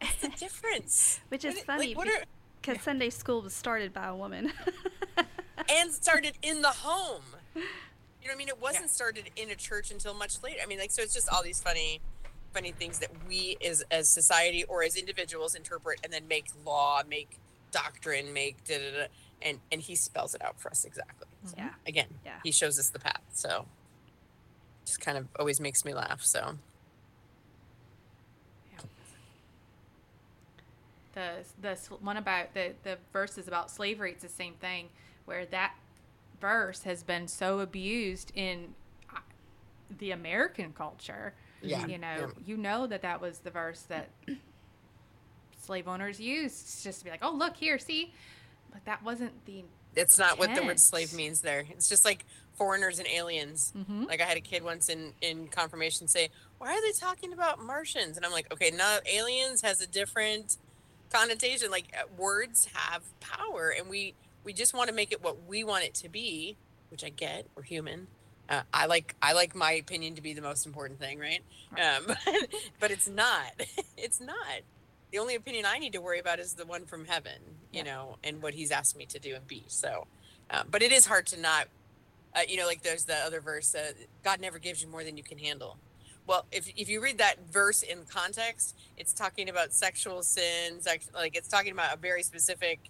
[0.00, 1.20] what's the difference?
[1.28, 2.24] Which is What- funny Like, what be- are,
[2.60, 4.52] Because Sunday school was started by a woman.
[5.68, 7.22] and started in the home.
[7.54, 7.66] You know
[8.26, 8.48] what I mean?
[8.48, 8.90] It wasn't Yeah.
[8.90, 10.60] started in a church until much later.
[10.62, 12.00] I mean, like so it's just all these funny
[12.54, 17.02] funny things that we as as society or as individuals interpret and then make law,
[17.08, 17.38] make
[17.70, 19.06] doctrine, make da da da
[19.42, 21.28] and and he spells it out for us exactly.
[21.44, 21.70] So, Yeah.
[21.86, 22.40] Again, Yeah.
[22.42, 23.22] he shows us the path.
[23.32, 23.66] So
[24.84, 26.22] just kind of always makes me laugh.
[26.22, 26.58] So
[31.14, 34.88] the the one about the the verses about slavery it's the same thing
[35.28, 35.74] where that
[36.40, 38.74] verse has been so abused in
[39.14, 39.18] uh,
[39.98, 41.34] the American culture.
[41.62, 42.26] Yeah, You know, yeah.
[42.46, 44.08] you know that that was the verse that
[45.64, 48.12] slave owners used just to be like, "Oh, look here, see?"
[48.72, 49.64] But that wasn't the
[49.96, 51.64] it's not what the word slave means there.
[51.70, 53.72] It's just like foreigners and aliens.
[53.76, 54.06] Mhm.
[54.06, 57.60] Like I had a kid once in in confirmation say, "Why are they talking about
[57.60, 60.56] Martians?" And I'm like, "Okay, now aliens has a different
[61.12, 61.70] connotation.
[61.70, 65.64] Like uh, words have power, and we we just want to make it what we
[65.64, 66.56] want it to be,
[66.90, 67.46] which I get.
[67.54, 68.06] We're human.
[68.48, 71.42] Uh, I like I like my opinion to be the most important thing, right?
[71.72, 72.06] Um,
[72.80, 73.52] but it's not.
[73.96, 74.36] it's not.
[75.10, 77.40] The only opinion I need to worry about is the one from heaven,
[77.72, 77.82] you Yeah.
[77.84, 79.64] know, and what He's asked me to do and be.
[79.68, 80.06] So,
[80.50, 81.68] um, but it is hard to not,
[82.34, 85.16] uh, you know, like there's the other verse, uh, God never gives you more than
[85.16, 85.78] you can handle.
[86.26, 91.36] Well, if, if you read that verse in context, it's talking about sexual sins, like
[91.36, 92.80] it's talking about a very specific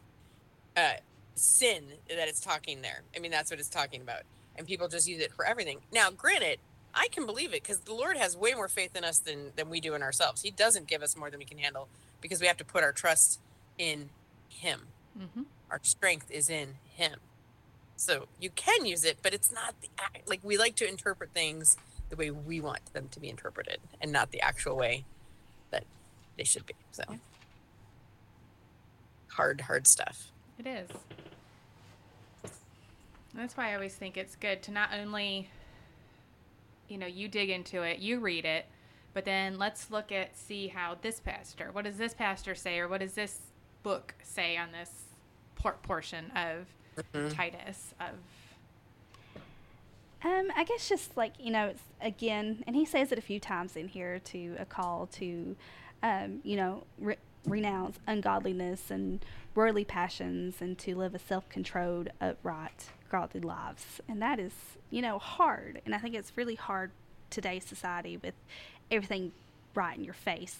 [0.77, 0.95] uh,
[1.39, 3.03] sin that it's talking there.
[3.17, 4.23] I mean, that's what it's talking about.
[4.57, 5.79] And people just use it for everything.
[5.93, 6.59] Now, granted,
[6.95, 9.69] I can believe it because the Lord has way more faith in us than, than
[9.69, 10.43] we do in ourselves.
[10.43, 11.89] He doesn't give us more than we can handle
[12.21, 13.41] because we have to put our trust
[13.79, 14.11] in
[14.49, 14.89] Him.
[15.17, 15.45] Mhm.
[15.71, 17.21] Our strength is in Him.
[17.97, 20.29] So you can use it, but it's not the act.
[20.29, 21.77] Like we like to interpret things
[22.11, 25.05] the way we want them to be interpreted and not the actual way
[25.71, 25.85] that
[26.37, 26.75] they should be.
[26.91, 27.05] So
[29.33, 30.33] hard, hard stuff.
[30.59, 30.89] It is.
[33.35, 35.49] That's why I always think it's good to not only,
[36.89, 38.67] you know, you dig into it, you read it,
[39.15, 42.89] but then let's look at see how this pastor, what does this pastor say, or
[42.89, 43.39] what does this
[43.83, 44.91] book say on this
[45.55, 46.67] por- portion of
[47.15, 47.33] Mhm.
[47.33, 48.17] Titus of
[50.25, 53.39] Um, I guess just like you know, it's again, and he says it a few
[53.39, 55.55] times in here to a call to,
[56.03, 59.25] um, you know, re- renounce ungodliness and
[59.55, 64.53] worldly passions, and to live a self-controlled, upright, godly lives, and that is
[64.91, 66.91] you know hard, and I think it's really hard
[67.31, 68.35] today's society with
[68.91, 69.33] everything
[69.75, 70.59] right in your face,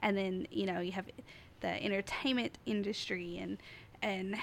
[0.00, 1.06] and then you know you have
[1.60, 3.58] the entertainment industry and
[4.02, 4.36] and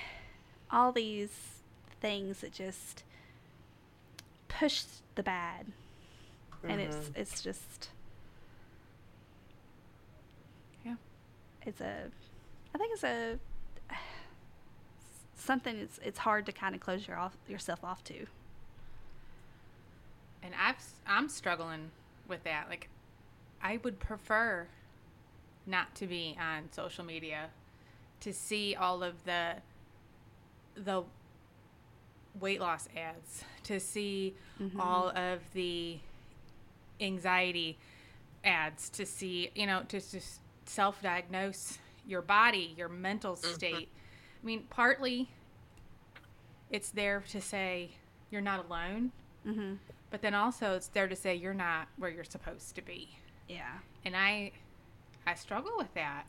[0.72, 1.62] all these
[2.02, 3.04] things that just
[4.48, 4.84] push
[5.16, 5.68] the bad.
[6.68, 7.22] And it's mm-hmm.
[7.22, 7.90] it's just
[10.86, 10.96] Yeah.
[11.66, 12.10] It's a
[12.74, 13.40] i think it's a
[15.36, 18.26] something it's it's hard to kind of close your off yourself off to
[20.44, 20.76] and I've
[21.08, 21.92] I'm struggling
[22.28, 22.68] with that.
[22.70, 22.90] Like,
[23.62, 24.68] I would prefer
[25.66, 27.48] not to be on social media
[28.20, 29.56] to see all of the
[30.76, 31.04] the
[32.40, 34.80] weight loss ads, to see mm-hmm.
[34.80, 35.98] all of the
[37.00, 37.78] anxiety
[38.44, 43.90] ads, to see you know to just self-diagnose your body, your mental state.
[44.42, 45.30] I mean, partly
[46.70, 47.92] it's there to say
[48.30, 49.12] you're not alone.
[49.48, 49.76] mm-hmm.
[50.10, 53.18] But then also it's there to say you're not where you're supposed to be.
[53.48, 54.52] yeah And I
[55.26, 56.26] I struggle with that.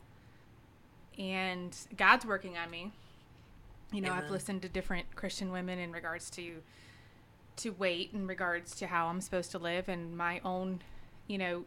[1.17, 2.91] And God's working on me.
[3.91, 6.61] You know, I've listened to different Christian women in regards to
[7.57, 10.81] to weight in regards to how I'm supposed to live and my own,
[11.27, 11.65] you know,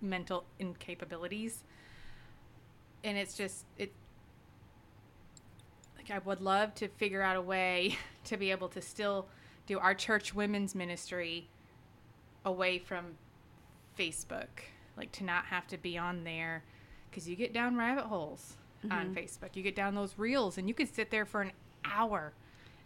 [0.00, 1.62] mental incapabilities.
[3.04, 3.92] And it's just it
[5.96, 9.26] like I would love to figure out a way to be able to still
[9.66, 11.48] do our church women's ministry
[12.44, 13.04] away from
[13.98, 14.48] Facebook,
[14.96, 16.62] like to not have to be on there
[17.10, 18.56] because you get down rabbit holes
[18.90, 19.14] on mm-hmm.
[19.14, 19.54] Facebook.
[19.54, 21.52] You get down those reels and you could sit there for an
[21.84, 22.32] hour,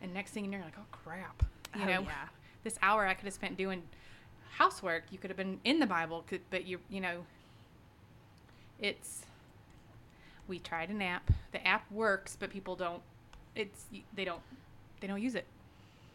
[0.00, 1.42] and next thing you know, you're like, oh crap,
[1.76, 2.28] you Oh, know, yeah.
[2.64, 3.82] this hour I could have spent doing
[4.52, 5.04] housework.
[5.10, 7.24] You could have been in the Bible, could, but you, you know,
[8.78, 9.22] it's.
[10.48, 11.30] We tried an app.
[11.52, 13.00] The app works, but people don't.
[13.54, 13.84] It's
[14.14, 14.40] they don't
[15.00, 15.46] they don't use it.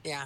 [0.03, 0.25] Yeah,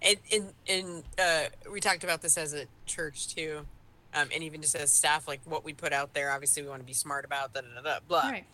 [0.00, 3.66] and and and uh, we talked about this as a church too,
[4.14, 6.30] um, and even just as staff, like what we put out there.
[6.30, 8.28] Obviously, we want to be smart about da da da da blah.
[8.28, 8.44] Right.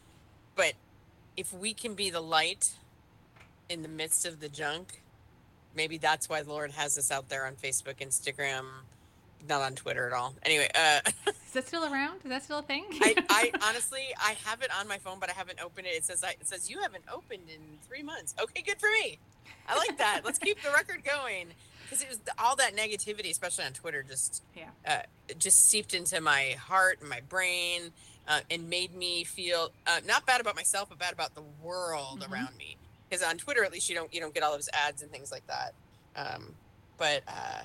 [0.55, 0.74] But
[1.37, 2.70] if we can be the light
[3.68, 5.03] in the midst of the junk,
[5.74, 8.64] maybe that's why the Lord has us out there on Facebook, Instagram,
[9.48, 10.35] not on Twitter at all.
[10.42, 12.16] Anyway, uh, Is that still around?
[12.24, 12.85] Is that still a thing?
[13.00, 15.90] I, I honestly I have it on my phone, but I haven't opened it.
[15.94, 18.35] It says I, it says you haven't opened in three months.
[18.40, 19.18] Okay, good for me.
[19.68, 20.22] I like that.
[20.24, 21.48] Let's keep the record going
[21.85, 24.64] because it was all that negativity, especially on Twitter, just yeah.
[24.87, 24.98] uh,
[25.38, 27.92] just seeped into my heart and my brain
[28.26, 32.20] uh, and made me feel uh, not bad about myself, but bad about the world
[32.20, 32.31] Mhm.
[32.33, 32.76] around me.
[33.09, 35.33] Because on Twitter, at least you don't you don't get all those ads and things
[35.33, 35.75] like that.
[36.16, 36.55] Um,
[36.99, 37.62] but uh,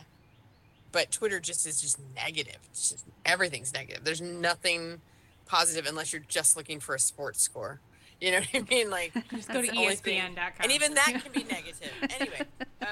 [0.91, 2.58] but Twitter just is just negative.
[2.71, 4.03] It's just everything's negative.
[4.03, 5.01] There's nothing
[5.45, 7.79] positive unless you're just looking for a sports score.
[8.21, 8.89] You know what I mean?
[8.89, 10.21] Like Just go to that's the only thing.
[10.21, 10.51] ESPN.com.
[10.62, 11.91] and even that can be negative.
[12.19, 12.41] Anyway,
[12.82, 12.86] uh,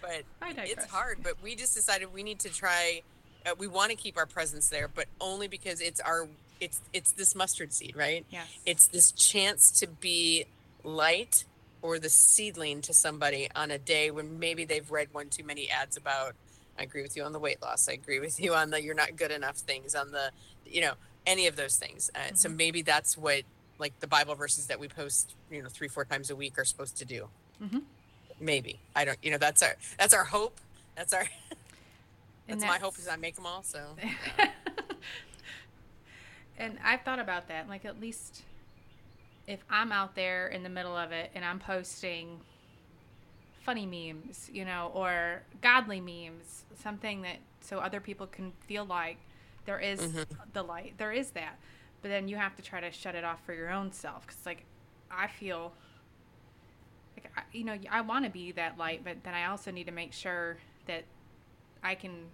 [0.00, 0.24] but
[0.66, 1.18] it's hard.
[1.22, 3.02] But we just decided we need to try.
[3.46, 6.26] Uh, we want to keep our presence there, but only because it's our
[6.60, 8.24] it's it's this mustard seed, right?
[8.30, 8.48] Yes.
[8.66, 10.46] It's this chance to be
[10.84, 11.44] light
[11.82, 15.68] or the seedling to somebody on a day when maybe they've read one too many
[15.70, 16.34] ads about.
[16.78, 17.88] I agree with you on the weight loss.
[17.88, 19.94] I agree with you on the you're not good enough things.
[19.94, 20.30] On the,
[20.66, 20.94] you know,
[21.26, 22.10] any of those things.
[22.14, 23.42] Uh, So maybe that's what
[23.78, 26.64] like the Bible verses that we post, you know, three four times a week are
[26.64, 27.28] supposed to do.
[27.62, 27.82] Mhm.
[28.40, 29.18] Maybe I don't.
[29.22, 30.58] You know, that's our that's our hope.
[30.96, 31.24] That's our
[32.50, 33.62] And that's my hope is I make them all.
[33.62, 33.78] So
[36.58, 37.68] and I've thought about that.
[37.68, 38.42] Like, at least
[39.48, 42.38] if I'm out there in the middle of it and I'm posting
[43.64, 49.16] funny memes, you know, or godly memes, something that so other people can feel like
[49.64, 50.26] there is Mhm.
[50.52, 51.58] the light, there is that.
[52.02, 54.26] But then you have to try to shut it off for your own self.
[54.26, 54.64] Because, like,
[55.10, 55.72] I feel
[57.16, 59.84] like, I, you know, I want to be that light, but then I also need
[59.84, 61.04] to make sure that
[61.82, 62.30] I can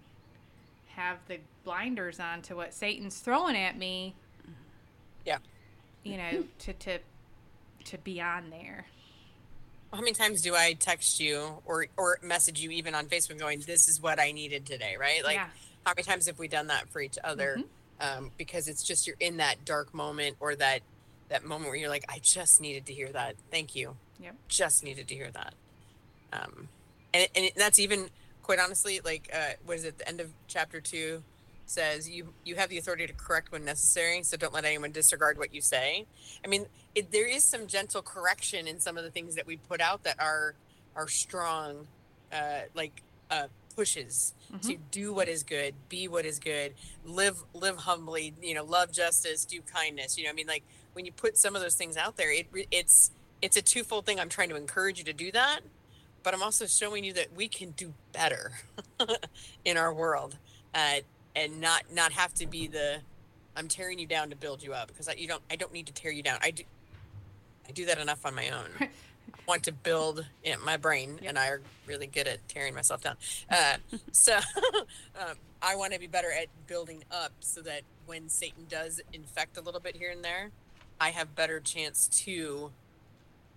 [0.89, 4.15] have the blinders on to what Satan's throwing at me.
[5.25, 5.39] Yeah.
[6.05, 6.99] You know, to to
[7.85, 8.85] to be on there.
[9.91, 13.61] how many times do I text you or or message you even on Facebook going,
[13.61, 15.23] "This is what I needed today," right?
[15.23, 15.47] Like yeah.
[15.85, 17.57] how many times have we done that for each other?
[17.59, 17.65] Mhm.
[18.17, 20.81] Um, because it's just you're in that dark moment or that
[21.29, 23.35] that moment where you're like, I just needed to hear that.
[23.49, 23.97] Thank you.
[24.19, 24.35] Yep.
[24.47, 25.53] Just needed to hear that.
[26.33, 26.69] Um,
[27.13, 28.09] and and that's even
[28.43, 29.97] quite honestly like uh, what is it?
[29.97, 31.23] The end of chapter two
[31.65, 35.37] says you you have the authority to correct when necessary, so don't let anyone disregard
[35.37, 36.05] what you say.
[36.43, 39.57] I mean, it, there is some gentle correction in some of the things that we
[39.57, 40.55] put out that are
[40.95, 41.87] are strong,
[42.31, 46.73] uh, like uh, pushes to do what is good, be what is good,
[47.05, 50.17] live live humbly, you know, love justice, do kindness.
[50.17, 52.47] You know, I mean, like when you put some of those things out there, it
[52.71, 54.19] it's it's a twofold thing.
[54.19, 55.59] I'm trying to encourage you to do that,
[56.23, 58.53] but I'm also showing you that we can do better
[59.65, 60.37] in our world,
[60.73, 61.01] uh,
[61.35, 62.97] and not not have to be the
[63.55, 65.87] I'm tearing you down to build you up because I, you don't I don't need
[65.87, 66.39] to tear you down.
[66.41, 66.63] I do
[67.67, 68.69] I do that enough on my own.
[68.79, 68.89] I
[69.47, 71.29] want to build in my brain, Yep.
[71.29, 73.15] and I are really good at tearing myself down.
[73.49, 73.77] Uh,
[74.11, 74.37] so
[75.19, 79.57] um, I want to be better at building up so that when Satan does infect
[79.57, 80.49] a little bit here and there,
[80.99, 82.71] I have better chance to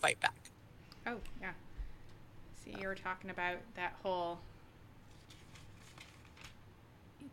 [0.01, 0.51] fight back.
[1.07, 1.53] Oh, yeah.
[2.65, 4.41] See, you were talking about that whole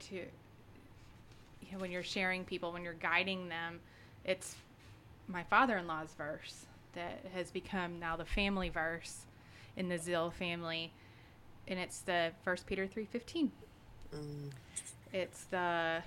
[0.02, 3.80] to you know, when you're sharing people, when you're guiding them,
[4.24, 4.56] it's
[5.28, 9.22] my father-in-law's verse that has become now the family verse
[9.76, 10.92] in the Zill family,
[11.68, 13.52] and it's the First Peter three fifteen.
[14.14, 14.52] Mm,
[15.12, 16.04] It's the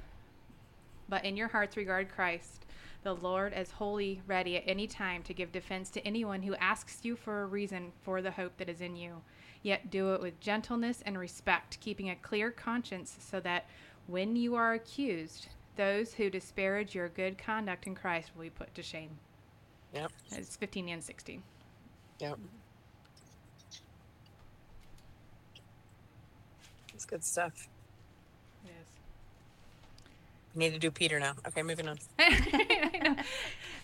[1.09, 2.67] but in your hearts regard Christ,
[3.03, 6.99] the Lord as holy, ready at any time to give defense to anyone who asks
[7.03, 9.23] you for a reason for the hope that is in you.
[9.63, 13.67] Yet do it with gentleness and respect, keeping a clear conscience, so that
[14.07, 18.75] when you are accused, those who disparage your good conduct in Christ will be put
[18.75, 19.11] to shame.
[19.95, 20.13] Yep.
[20.33, 21.43] It's 15 and 16.
[22.21, 22.39] Yep.
[26.95, 27.69] It's good stuff.
[30.59, 31.35] It We need to do Peter now.
[31.47, 31.97] Okay, moving on.
[31.97, 32.09] is.
[32.19, 33.17] I know.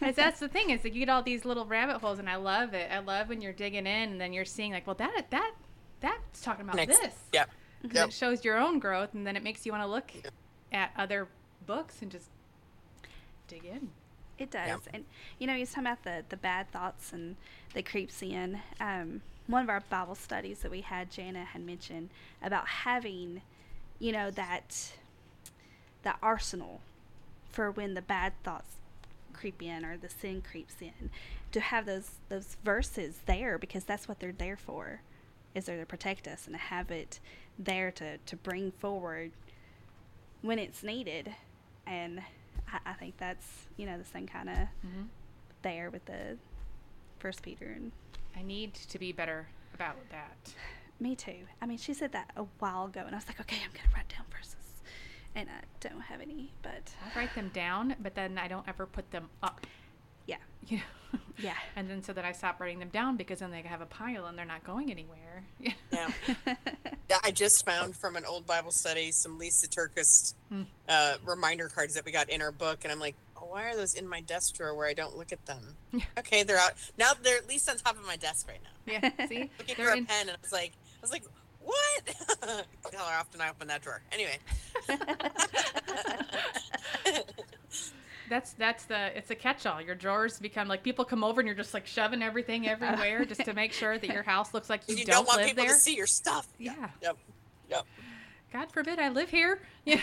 [0.01, 2.37] That's, that's the thing is that you get all these little rabbit holes, and I
[2.37, 2.91] love it.
[2.91, 5.53] I love when you're digging in, and then you're seeing like, well, that that
[6.01, 7.01] that's talking about Next.
[7.01, 7.15] this.
[7.33, 7.51] Yep.
[7.83, 8.09] because Yep.
[8.09, 10.11] it shows your own growth and then it makes you want to look
[10.73, 11.29] at other
[11.67, 12.29] books and just
[13.49, 13.91] dig in
[14.39, 14.67] It does.
[14.69, 14.81] Yep.
[14.93, 15.05] And
[15.39, 17.37] you know, he's talking about the, the bad thoughts and
[17.73, 18.61] the creeps in.
[18.81, 22.11] Um, one of our Bible studies that we had, Jana had mentioned
[22.43, 23.43] about having,
[23.99, 24.93] you know, that
[26.05, 26.81] that arsenal
[27.51, 28.77] for when the bad thoughts
[29.33, 31.11] creep in or the sin creeps in.
[31.53, 35.01] To have those those verses there because that's what they're there for.
[35.55, 37.21] Is there to protect us and to have it
[37.59, 39.31] there to, to bring forward
[40.43, 41.33] when it's needed.
[41.87, 42.21] And
[42.73, 43.47] I, I think that's,
[43.77, 45.07] you know, the same kind of Mhm.
[45.63, 46.37] there with the
[47.21, 47.93] First Peter and
[48.37, 50.53] i need to be better about that
[51.01, 51.47] me too.
[51.63, 53.95] I mean, she said that a while ago, and I was like, okay, I'm gonna
[53.97, 54.57] write down verses,
[55.35, 58.87] and I don't have any, but i write them down but then i don't ever
[58.87, 59.67] put them up
[60.27, 63.51] yeah, you know yeah, and then so that i stop writing them down because then
[63.51, 65.45] they have a pile and they're not going anywhere
[65.91, 66.09] Yeah.
[67.11, 70.63] Yeah, I just found from an old Bible study some Lysa TerKeurst Hmm.
[70.89, 73.77] uh, reminder cards that we got in our book, and I'm like, oh, why are
[73.77, 75.77] those in my desk drawer where I don't look at them?
[75.93, 76.05] Yeah.
[76.19, 77.13] okay, they're out now.
[77.23, 78.93] They're at least on top of my desk right now.
[78.93, 81.25] yeah see Looking they're for a pen, and I was like, I was like,
[81.65, 82.07] what?
[82.91, 84.03] Tell her often I open that drawer.
[84.13, 84.39] Anyway.
[88.31, 89.83] That's that's the it's a catch-all.
[89.83, 93.45] Your drawers become like people come over and you're just like shoving everything everywhere just
[93.45, 95.65] to make sure that your house looks like you, you don't, don't want live people
[95.65, 95.75] there.
[95.75, 96.49] to see your stuff.
[96.59, 96.89] Yeah.
[97.03, 97.19] Yep.
[97.71, 97.87] Yep.
[98.53, 99.61] God forbid I live here.
[99.85, 100.01] Yeah.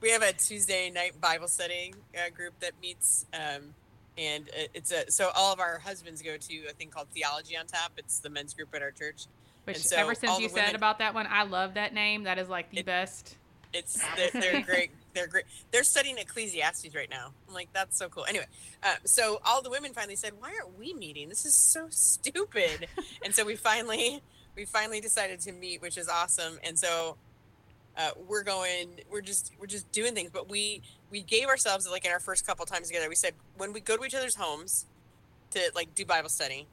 [0.00, 3.74] we have a Tuesday night Bible study uh, group that meets, um,
[4.18, 7.66] and it's a so all of our husbands go to a thing called Theology on
[7.66, 7.92] Tap.
[7.96, 9.26] It's the men's group at our church.
[9.64, 12.24] Which so ever since you the said women- about that one, I love that name.
[12.24, 13.36] That is like the It- best.
[13.74, 14.90] It's they're, they're great.
[15.14, 15.44] They're great.
[15.70, 17.32] They're studying Ecclesiastes right now.
[17.48, 18.26] I'm like, that's so cool.
[18.28, 18.44] Anyway,
[18.82, 21.30] uh, so all the women finally said, "Why aren't we meeting?
[21.30, 22.86] This is so stupid."
[23.24, 24.22] and so we finally,
[24.56, 26.58] we finally decided to meet, which is awesome.
[26.62, 27.16] And so
[27.96, 28.88] uh, we're going.
[29.10, 30.28] We're just we're just doing things.
[30.30, 30.82] But we
[31.12, 33.08] we gave ourselves like in our first couple times together.
[33.08, 34.86] We said when we go to each other's homes
[35.50, 36.66] to like do Bible study,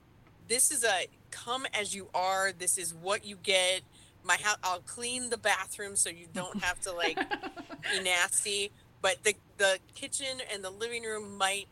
[0.48, 2.52] this is a come as you are.
[2.58, 3.82] This is what you get.
[4.24, 4.58] My house.
[4.64, 8.72] I'll clean the bathroom so you don't have to like be nasty.
[9.02, 11.68] But the the kitchen and the living room might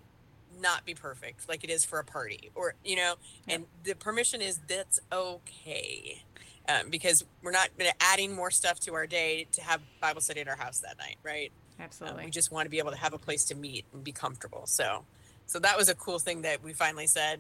[0.60, 3.14] not be perfect like it is for a party or you know
[3.48, 6.24] and the permission is that's okay
[6.68, 10.48] um, because we're not adding more stuff to our day to have bible study at
[10.48, 12.26] our house that night right um, Absolutely.
[12.26, 14.64] we just want to be able to have a place to meet and be comfortable
[14.66, 15.04] so
[15.46, 17.40] so that was a cool thing that we finally said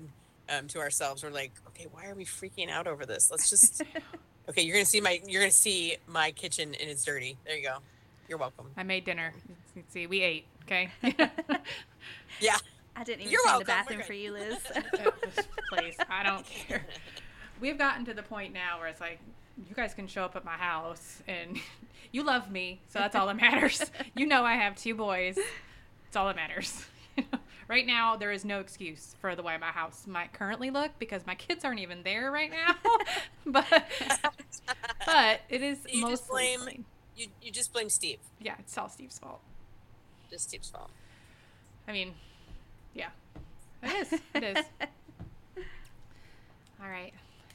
[0.50, 3.82] um, to ourselves we're like okay why are we freaking out over this let's just
[4.50, 7.64] okay you're gonna see my you're gonna see my kitchen and it's dirty there you
[7.64, 7.78] go
[8.30, 9.34] you're welcome I made dinner.
[9.76, 10.46] Let's see, we ate.
[10.66, 10.90] Okay.
[12.42, 12.58] yeah
[12.98, 13.60] I didn't even You're clean welcome.
[13.60, 14.58] the bathroom for you, Liz.
[15.72, 16.84] Please, I don't care.
[17.62, 19.20] We've gotten to the point now where it's like,
[19.68, 21.58] you guys can show up at my house and
[22.12, 23.84] you love me, so that's all that matters.
[24.16, 25.38] You know I have two boys.
[26.08, 26.86] It's all that matters.
[27.68, 31.26] right now, there is no excuse for the way my house might currently look because
[31.28, 32.76] my kids aren't even there right now.
[33.46, 33.66] but
[35.06, 36.86] but it is You mostly just blame- clean.
[37.16, 39.40] you you just blame steve Yeah, it's all Steve's fault.
[40.30, 40.90] just steve's fault
[41.88, 42.14] I mean,
[42.94, 43.10] yeah,
[43.84, 44.20] it is.
[44.34, 44.58] It is.
[46.82, 47.14] All right.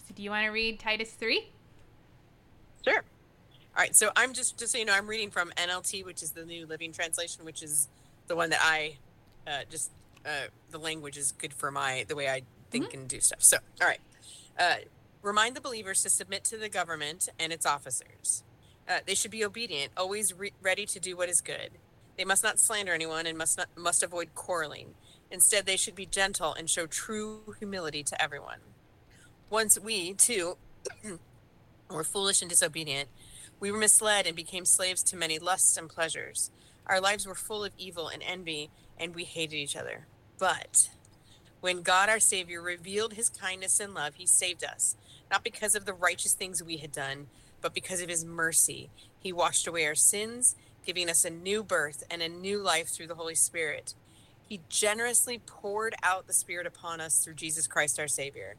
[0.09, 1.49] So, do you want to read Titus three?
[2.87, 3.03] Sure.
[3.77, 3.95] All right.
[3.95, 6.67] So I'm just just so you know, I'm reading from NLT, which is the New
[6.67, 7.89] Living Translation, which is
[8.27, 8.99] the one that I
[9.47, 9.91] uh, just
[10.27, 13.43] uh, the language is good for my the way I think and do stuff.
[13.43, 14.01] So all right.
[14.59, 14.77] Uh,
[15.23, 18.43] remind the believers to submit to the government and its officers.
[18.89, 21.71] Uh, they should be obedient, always re- ready to do what is good.
[22.19, 24.95] They must not slander anyone and must not must avoid quarreling.
[25.31, 28.59] Instead, they should be gentle and show true humility to everyone.
[29.49, 30.59] Once we, too,
[31.93, 33.09] were foolish and disobedient,
[33.61, 36.51] we were misled and became slaves to many lusts and pleasures.
[36.87, 40.07] Our lives were full of evil and envy, and we hated each other.
[40.39, 40.91] But
[41.61, 44.97] when God our Savior revealed his kindness and love, he saved us,
[45.31, 47.29] not because of the righteous things we had done,
[47.61, 48.91] but because of his mercy.
[49.21, 53.07] He washed away our sins, giving us a new birth and a new life through
[53.07, 53.95] the Holy Spirit.
[54.49, 58.57] He generously poured out the Spirit upon us through Jesus Christ our Savior.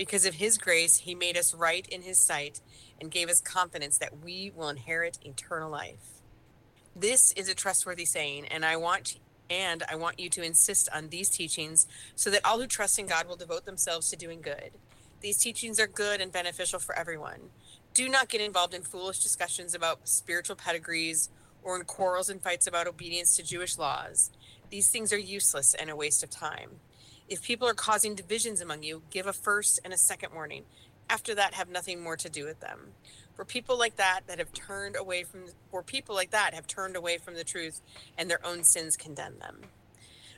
[0.00, 2.62] Because of his grace, he made us right in his sight
[2.98, 6.22] and gave us confidence that we will inherit eternal life.
[6.96, 9.18] This is a trustworthy saying, and I want
[9.50, 13.04] and I want you to insist on these teachings so that all who trust in
[13.04, 14.70] God will devote themselves to doing good.
[15.20, 17.50] These teachings are good and beneficial for everyone.
[17.92, 21.28] Do not get involved in foolish discussions about spiritual pedigrees
[21.62, 24.30] or in quarrels and fights about obedience to Jewish laws.
[24.70, 26.80] These things are useless and a waste of time.
[27.30, 30.64] If people are causing divisions among you, give a first and a second warning.
[31.08, 32.88] After that, have nothing more to do with them.
[33.34, 36.96] For people like that that have turned away from, for people like that have turned
[36.96, 37.80] away from the truth,
[38.18, 39.60] and their own sins condemn them.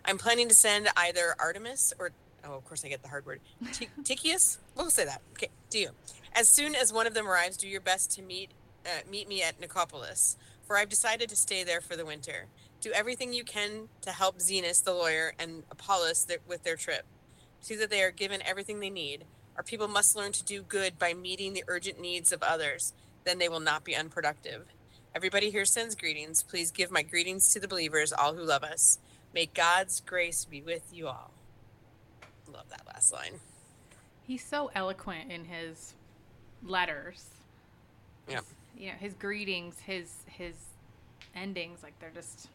[0.05, 2.11] I'm planning to send either Artemas or,
[2.45, 3.40] oh, of course I get the hard word,
[3.72, 4.59] Ti- Tychius.
[4.76, 5.22] We'll say that.
[5.32, 5.88] Okay, to you.
[6.34, 8.51] As soon as one of them arrives, do your best to meet
[8.84, 10.36] uh, meet me at Nicopolis,
[10.66, 12.47] for I've decided to stay there for the winter.
[12.83, 17.07] Do everything you can to help Zenas, the lawyer, and Apollos th- with their trip.
[17.61, 19.24] See that they are given everything they need.
[19.57, 22.93] Our people must learn to do good by meeting the urgent needs of others.
[23.22, 24.66] Then they will not be unproductive.
[25.14, 26.43] Everybody here sends greetings.
[26.43, 28.99] Please give my greetings to the believers, all who love us.
[29.33, 31.30] May God's grace be with you all.
[32.53, 33.35] Love that last line.
[34.26, 35.95] He's so eloquent in his
[36.64, 37.26] letters.
[38.28, 38.45] Yep.
[38.76, 40.55] You know, his greetings, his his
[41.35, 42.49] endings, like they're just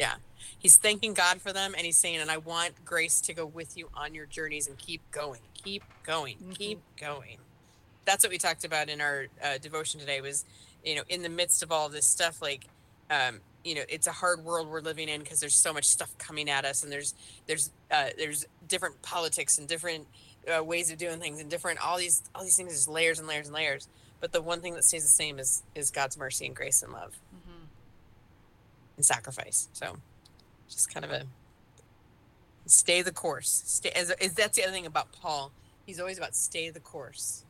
[0.00, 0.14] Yeah.
[0.58, 3.76] He's thanking God for them and he's saying, and I want grace to go with
[3.76, 7.36] you on your journeys and keep going, keep going, keep going.
[8.06, 10.46] That's what we talked about in our uh, devotion today was,
[10.84, 12.66] you know, in the midst of all this stuff, like,
[13.10, 16.16] um, you know, it's a hard world we're living in because there's so much stuff
[16.16, 17.14] coming at us and there's,
[17.46, 20.06] there's, uh, there's different politics and different
[20.48, 23.28] uh, ways of doing things and different all these all these things, just layers and
[23.28, 23.86] layers and layers.
[24.18, 26.92] But the one thing that stays the same is is God's mercy and grace and
[26.94, 27.29] love Mm-hmm.
[29.00, 29.68] And sacrifice.
[29.72, 29.96] So,
[30.68, 31.24] just kind of a
[32.66, 33.62] stay the course.
[33.66, 35.52] Stay as, as that's the other thing about Paul.
[35.86, 37.44] He's always about stay the course.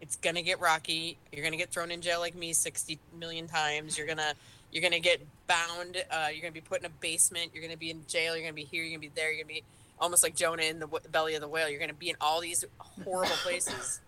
[0.00, 1.18] It's gonna get rocky.
[1.32, 3.98] You're gonna get thrown in jail like me sixty million times.
[3.98, 4.34] You're gonna
[4.70, 5.96] you're gonna get bound.
[6.08, 7.50] Uh, you're gonna be put in a basement.
[7.52, 8.36] You're gonna be in jail.
[8.36, 8.84] You're gonna be here.
[8.84, 9.32] You're gonna be there.
[9.32, 9.64] You're gonna be
[9.98, 11.68] almost like Jonah in the belly of the whale.
[11.68, 14.00] You're gonna be in all these horrible places,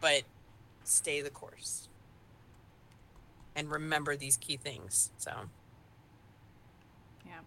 [0.00, 0.22] but
[0.84, 1.89] stay the course
[3.56, 5.10] and remember these key things.
[5.18, 5.32] So.
[7.26, 7.40] Yeah.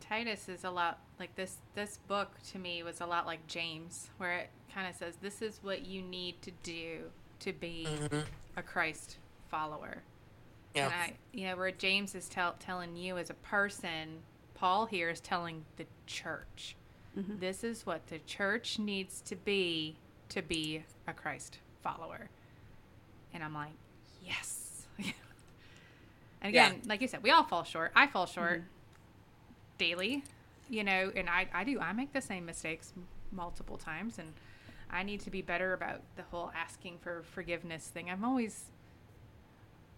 [0.00, 4.10] Titus is a lot like this this book to me was a lot like James
[4.18, 7.00] where it kind of says this is what you need to do
[7.40, 8.24] to be mhm.
[8.56, 9.18] a Christ
[9.48, 10.02] follower.
[10.74, 10.86] Yeah.
[10.86, 14.18] And I you know where James is tell, telling you as a person,
[14.54, 16.76] Paul here is telling the church.
[17.16, 17.40] Mhm.
[17.40, 19.96] This is what the church needs to be
[20.28, 22.28] to be a Christ follower.
[23.36, 23.74] And I'm like,
[24.24, 24.86] yes.
[24.98, 26.68] and Yeah.
[26.68, 27.92] again, like you said, we all fall short.
[27.94, 28.68] I fall short mm-hmm.
[29.76, 30.24] daily,
[30.70, 31.78] you know, and I, I do.
[31.78, 32.94] I make the same mistakes
[33.30, 34.32] multiple times, and
[34.90, 38.08] I need to be better about the whole asking for forgiveness thing.
[38.10, 38.70] I'm always,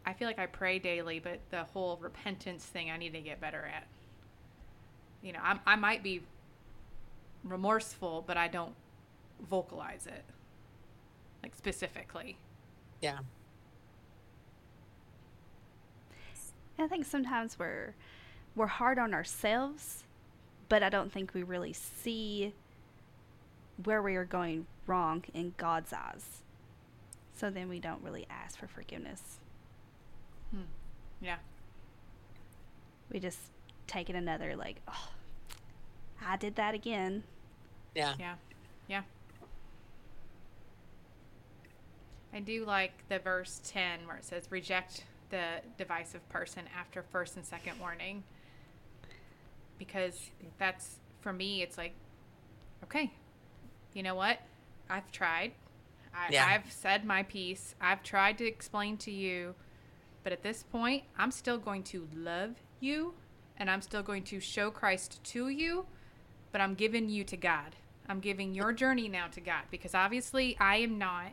[0.04, 3.40] I feel like I pray daily, but the whole repentance thing I need to get
[3.40, 3.86] better at.
[5.22, 6.22] You know, I'm, I might be
[7.44, 8.74] remorseful, but I don't
[9.48, 10.24] vocalize it,
[11.40, 12.36] like specifically.
[13.00, 13.18] Yeah.
[16.78, 17.94] I think sometimes we're
[18.54, 20.04] we're hard on ourselves,
[20.68, 22.54] but I don't think we really see
[23.84, 26.42] where we are going wrong in God's eyes.
[27.34, 29.38] So then we don't really ask for forgiveness.
[30.50, 30.62] Hmm.
[31.20, 31.36] Yeah.
[33.12, 33.38] We just
[33.86, 35.10] take it another like, oh,
[36.24, 37.22] I did that again.
[37.94, 38.14] Yeah.
[38.18, 38.34] Yeah.
[38.88, 39.02] Yeah.
[42.32, 47.36] I do like the verse 10 where it says, reject the divisive person after first
[47.36, 48.22] and second warning.
[49.78, 51.92] Because that's, for me, it's like,
[52.84, 53.12] okay,
[53.94, 54.40] you know what?
[54.90, 55.52] I've tried.
[56.14, 56.46] I, Yeah.
[56.46, 57.74] I've said my piece.
[57.80, 59.54] I've tried to explain to you.
[60.24, 63.14] But at this point, I'm still going to love you
[63.56, 65.86] and I'm still going to show Christ to you
[66.52, 67.76] but I'm giving you to God.
[68.08, 71.32] I'm giving your journey now to God because obviously I am not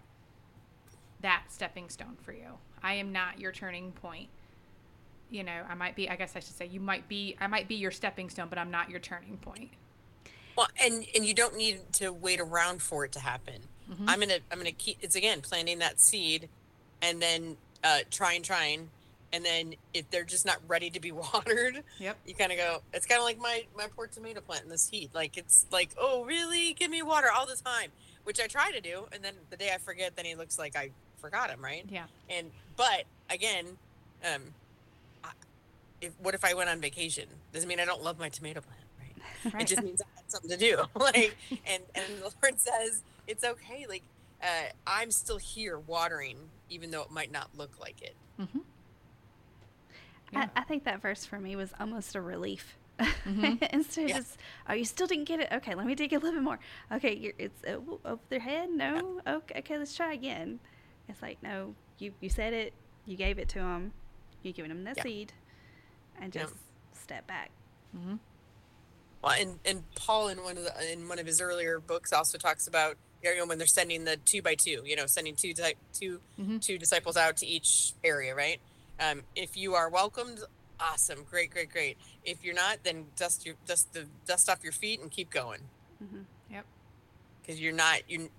[1.21, 2.57] that stepping stone for you.
[2.83, 4.29] I am not your turning point.
[5.31, 7.67] You know, I might be I guess I should say you might be I might
[7.67, 9.71] be your stepping stone, but I'm not your turning point.
[10.55, 13.61] Well, and and you don't need to wait around for it to happen.
[13.91, 14.05] Mhm.
[14.07, 14.97] I'm gonna I'm gonna keep.
[15.01, 16.47] It's again planting that seed,
[17.01, 18.89] and then uh, trying, trying,
[19.33, 22.17] and then if they're just not ready to be watered, Yep.
[22.25, 22.81] you kind of go.
[22.93, 25.09] It's kind of like my my poor tomato plant in this heat.
[25.13, 26.73] Like it's like, oh really?
[26.73, 27.89] Give me water all the time,
[28.23, 30.75] which I try to do, and then the day I forget, then he looks like
[30.77, 30.91] I
[31.25, 31.83] forgot him, right?
[31.89, 32.03] Yeah.
[32.29, 33.65] And but again,
[34.31, 34.41] um,
[35.23, 35.31] I,
[36.01, 37.25] if what if I went on vacation?
[37.51, 39.53] Doesn't mean I don't love my tomato plant, right?
[39.53, 39.63] Right.
[39.63, 40.83] It just means I had something to do.
[40.99, 43.85] like, and and the Lord says it's okay.
[43.89, 44.03] Like,
[44.41, 46.37] uh, I'm still here watering,
[46.69, 48.15] even though it might not look like it.
[48.39, 48.59] Mm-hmm.
[50.33, 50.47] Yeah.
[50.55, 52.75] I, I think that verse for me was almost a relief.
[52.99, 53.61] Mhm.
[53.73, 54.17] Instead of Yeah.
[54.17, 54.37] just,
[54.69, 55.49] oh, you still didn't get it.
[55.51, 56.59] Okay, let me dig a little bit more.
[56.91, 58.69] Okay, you're, it's uh, over their head.
[58.69, 59.21] No.
[59.27, 60.59] Okay, okay, let's try again.
[61.07, 62.73] It's like, no, you you said it.
[63.05, 63.93] You gave it to them.
[64.41, 65.03] You're giving them that Yeah.
[65.03, 65.33] seed,
[66.19, 66.43] and Yeah.
[66.43, 66.55] just
[66.93, 67.51] step back.
[67.95, 68.19] Mhm.
[69.21, 72.37] Well, and and Paul in one of the in one of his earlier books also
[72.37, 75.53] talks about you know when they're sending the two by two, you know, sending two
[75.53, 76.61] type two Mhm.
[76.61, 78.59] two disciples out to each area, right?
[78.99, 80.39] Um, if you are welcomed,
[80.79, 81.97] awesome, great, great, great.
[82.23, 85.61] If you're not, then dust your dust the dust off your feet and keep going
[85.99, 86.21] hmm
[87.41, 88.31] because you're not you.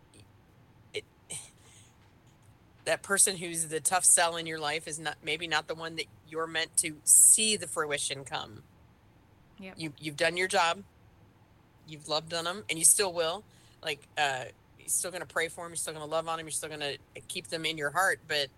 [2.86, 5.96] That person who's the tough sell in your life is not maybe not the one
[5.96, 8.62] that you're meant to see the fruition come.
[9.58, 9.74] Yep.
[9.78, 10.82] you you've done your job
[11.88, 13.42] you've loved on them and you still will
[13.82, 14.44] like uh
[14.78, 16.92] you're still gonna pray for them you're still gonna love on them you're still gonna
[17.28, 18.48] keep them in your heart but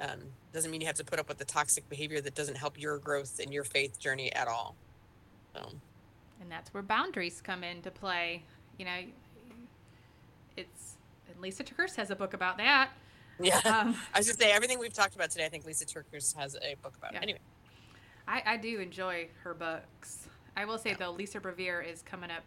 [0.00, 0.18] um
[0.52, 2.98] doesn't mean you have to put up with the toxic behavior that doesn't help your
[2.98, 4.74] growth and your faith journey at all
[5.54, 5.70] so
[6.40, 8.42] And that's where boundaries come into play.
[8.78, 8.98] You know,
[10.56, 10.96] it's
[11.28, 12.90] and Lysa TerKeurst has a book about that.
[13.42, 16.36] Yeah Um, i was gonna say everything we've talked about today i think Lysa TerKeurst
[16.36, 17.18] has a book about Yeah.
[17.18, 17.38] it anyway
[18.28, 20.28] I, I do enjoy her books.
[20.56, 20.96] I will say Yeah.
[21.00, 22.44] though, Lisa Bevere is coming up.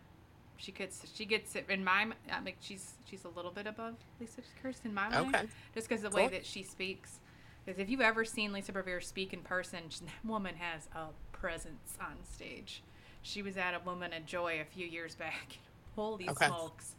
[0.55, 2.07] She gets she gets it in my.
[2.31, 5.89] I mean, she's she's a little bit above Lysa TerKeurst in my mind, okay just
[5.89, 7.19] because the way that she speaks.
[7.65, 11.07] Because if you've ever seen Lisa Bevere speak in person, she, that woman has a
[11.33, 12.81] presence on stage.
[13.21, 15.57] She was at a Woman of Joy a few years back.
[15.97, 16.45] Holy Okay.
[16.45, 16.95] smokes.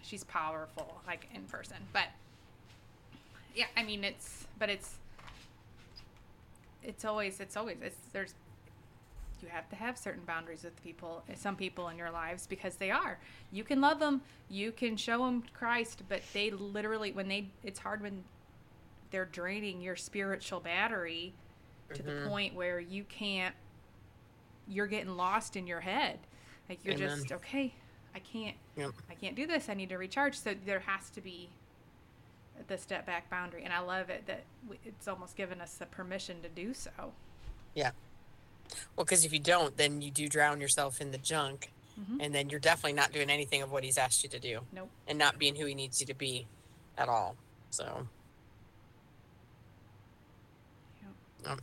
[0.00, 1.78] She's powerful, like in person.
[1.92, 2.06] But
[3.54, 4.96] yeah, I mean it's but it's
[6.82, 8.34] it's always it's always it's there's
[9.42, 12.90] you have to have certain boundaries with people some people in your lives because they
[12.90, 13.18] are
[13.50, 17.80] you can love them you can show them christ but they literally when they it's
[17.80, 18.22] hard when
[19.10, 21.34] they're draining your spiritual battery
[21.92, 22.28] to the mm-hmm.
[22.28, 23.54] point where you can't
[24.68, 26.18] you're getting lost in your head
[26.68, 27.08] like you're Amen.
[27.08, 27.74] just okay
[28.14, 28.92] i can't Yep.
[29.10, 31.48] i can't do this i need to recharge so there has to be
[32.68, 35.86] the step back boundary and i love it that w- it's almost given us the
[35.86, 36.90] permission to do so
[37.74, 37.90] Yeah.
[38.96, 41.70] Well, because if you don't, then you do drown yourself in the junk,
[42.20, 44.88] and then you're definitely not doing anything of what he's asked you to do, nope
[45.06, 46.46] and not being who he needs you to be,
[46.96, 47.36] at all.
[47.70, 48.06] So.
[51.02, 51.52] Yep.
[51.52, 51.58] Um,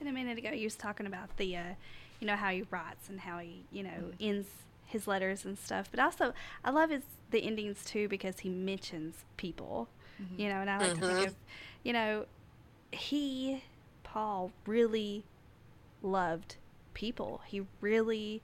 [0.00, 1.62] And a minute ago, you was talking about the, uh,
[2.20, 4.10] you know, how he writes and how he, you know, Mm-hmm.
[4.28, 4.48] ends
[4.86, 5.88] his letters and stuff.
[5.90, 6.32] But also,
[6.64, 9.88] I love his the endings too because he mentions people,
[10.22, 10.40] Mm-hmm.
[10.40, 10.60] you know.
[10.62, 11.34] And I like to think of,
[11.82, 12.24] you know,
[12.90, 13.62] he
[14.02, 15.24] Paul really
[16.02, 16.56] loved
[16.94, 17.42] people.
[17.46, 18.40] He really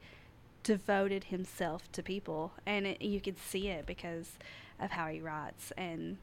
[0.62, 4.32] devoted himself to people, and it, you could see it because
[4.78, 5.72] of how he writes.
[5.78, 6.18] And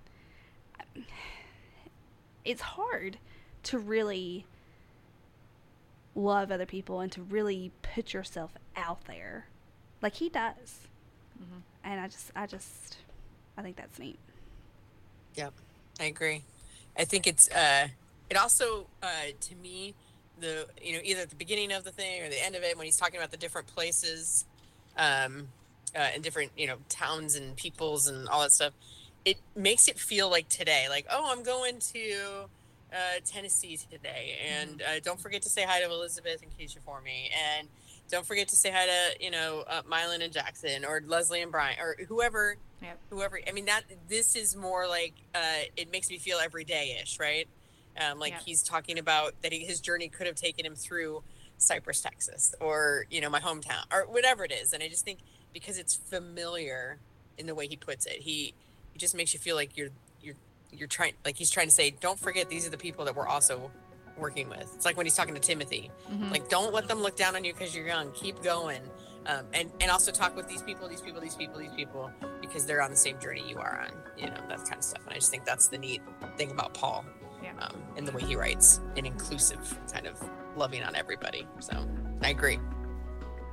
[2.45, 3.17] it's hard
[3.63, 4.45] to really
[6.15, 9.47] love other people and to really put yourself out there
[10.01, 10.79] like he does
[11.41, 11.61] Mhm.
[11.83, 12.97] and i just i just
[13.57, 14.19] i think that's neat
[15.35, 15.53] Yep,
[15.99, 16.43] I agree.
[16.97, 17.87] I think it's uh
[18.29, 19.07] it also uh
[19.39, 19.93] to me
[20.39, 22.75] the you know either at the beginning of the thing or the end of it
[22.77, 24.45] when he's talking about the different places
[24.97, 25.47] um
[25.95, 28.73] uh, and different you know towns and peoples and all that stuff
[29.25, 32.45] it makes it feel like today like oh i'm going to
[32.93, 37.01] uh, tennessee today and uh, don't forget to say hi to elizabeth and keisha for
[37.01, 37.67] me and
[38.09, 41.51] don't forget to say hi to you know uh, Mylan and jackson or leslie and
[41.51, 42.97] brian or whoever Yep.
[43.09, 47.47] whoever i mean that this is more like uh it makes me feel everyday-ish right
[47.99, 48.39] um like Yeah.
[48.45, 51.21] he's talking about that he, his journey could have taken him through
[51.57, 55.19] cypress texas or you know my hometown or whatever it is and i just think
[55.53, 56.99] because it's familiar
[57.37, 58.53] in the way he puts it he
[58.93, 59.89] he just makes you feel like you're
[60.21, 60.35] you're
[60.71, 63.27] you're trying like he's trying to say don't forget these are the people that we're
[63.27, 63.69] also
[64.19, 66.31] working with it's like when he's talking to timothy Mhm.
[66.31, 68.81] like don't let them look down on you because you're young keep going
[69.25, 72.11] um, and and also talk with these people these people these people these people
[72.41, 75.01] because they're on the same journey you are on you know that kind of stuff
[75.05, 76.01] and i just think that's the neat
[76.37, 77.05] thing about paul
[77.43, 77.51] Yeah.
[77.59, 80.21] um, and the way he writes an inclusive kind of
[80.55, 81.73] loving on everybody so
[82.23, 82.59] i agree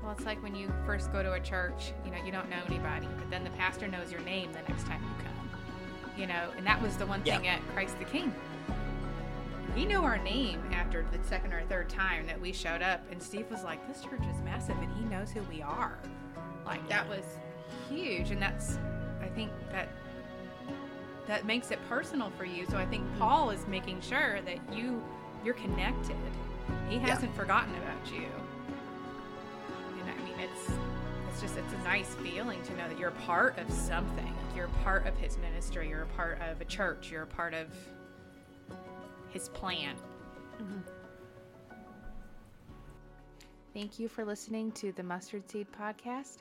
[0.02, 2.62] Well, it's like when you first go to a church, you know, you don't know
[2.68, 5.50] anybody, but then the pastor knows your name the next time you come.
[6.16, 8.32] You know, and that was the one thing at Christ the King.
[9.76, 13.22] He knew our name after the second or third time that we showed up, and
[13.22, 15.98] Steve was like, This church is massive, and he knows who we are.
[16.64, 17.24] Like, that was
[17.90, 18.78] huge, and that's,
[19.20, 19.88] I think that.
[21.26, 22.66] That makes it personal for you.
[22.70, 25.02] So I think Paul is making sure that you
[25.44, 26.14] you're connected.
[26.88, 28.28] He hasn't forgotten about you.
[30.00, 30.70] And I mean, it's
[31.28, 34.32] it's just it's a nice feeling to know that you're a part of something.
[34.54, 35.88] You're a part of his ministry.
[35.88, 37.10] You're a part of a church.
[37.10, 37.66] You're a part of
[39.36, 39.94] his plan.
[40.58, 40.78] Mm-hmm.
[43.74, 46.38] Thank you for listening to the Mustard Seed Podcast,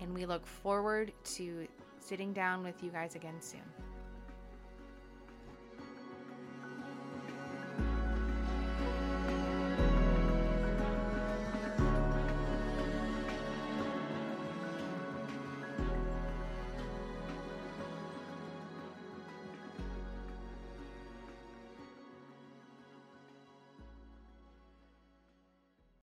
[0.00, 1.66] and we look forward to
[1.98, 3.85] sitting down with you guys again soon.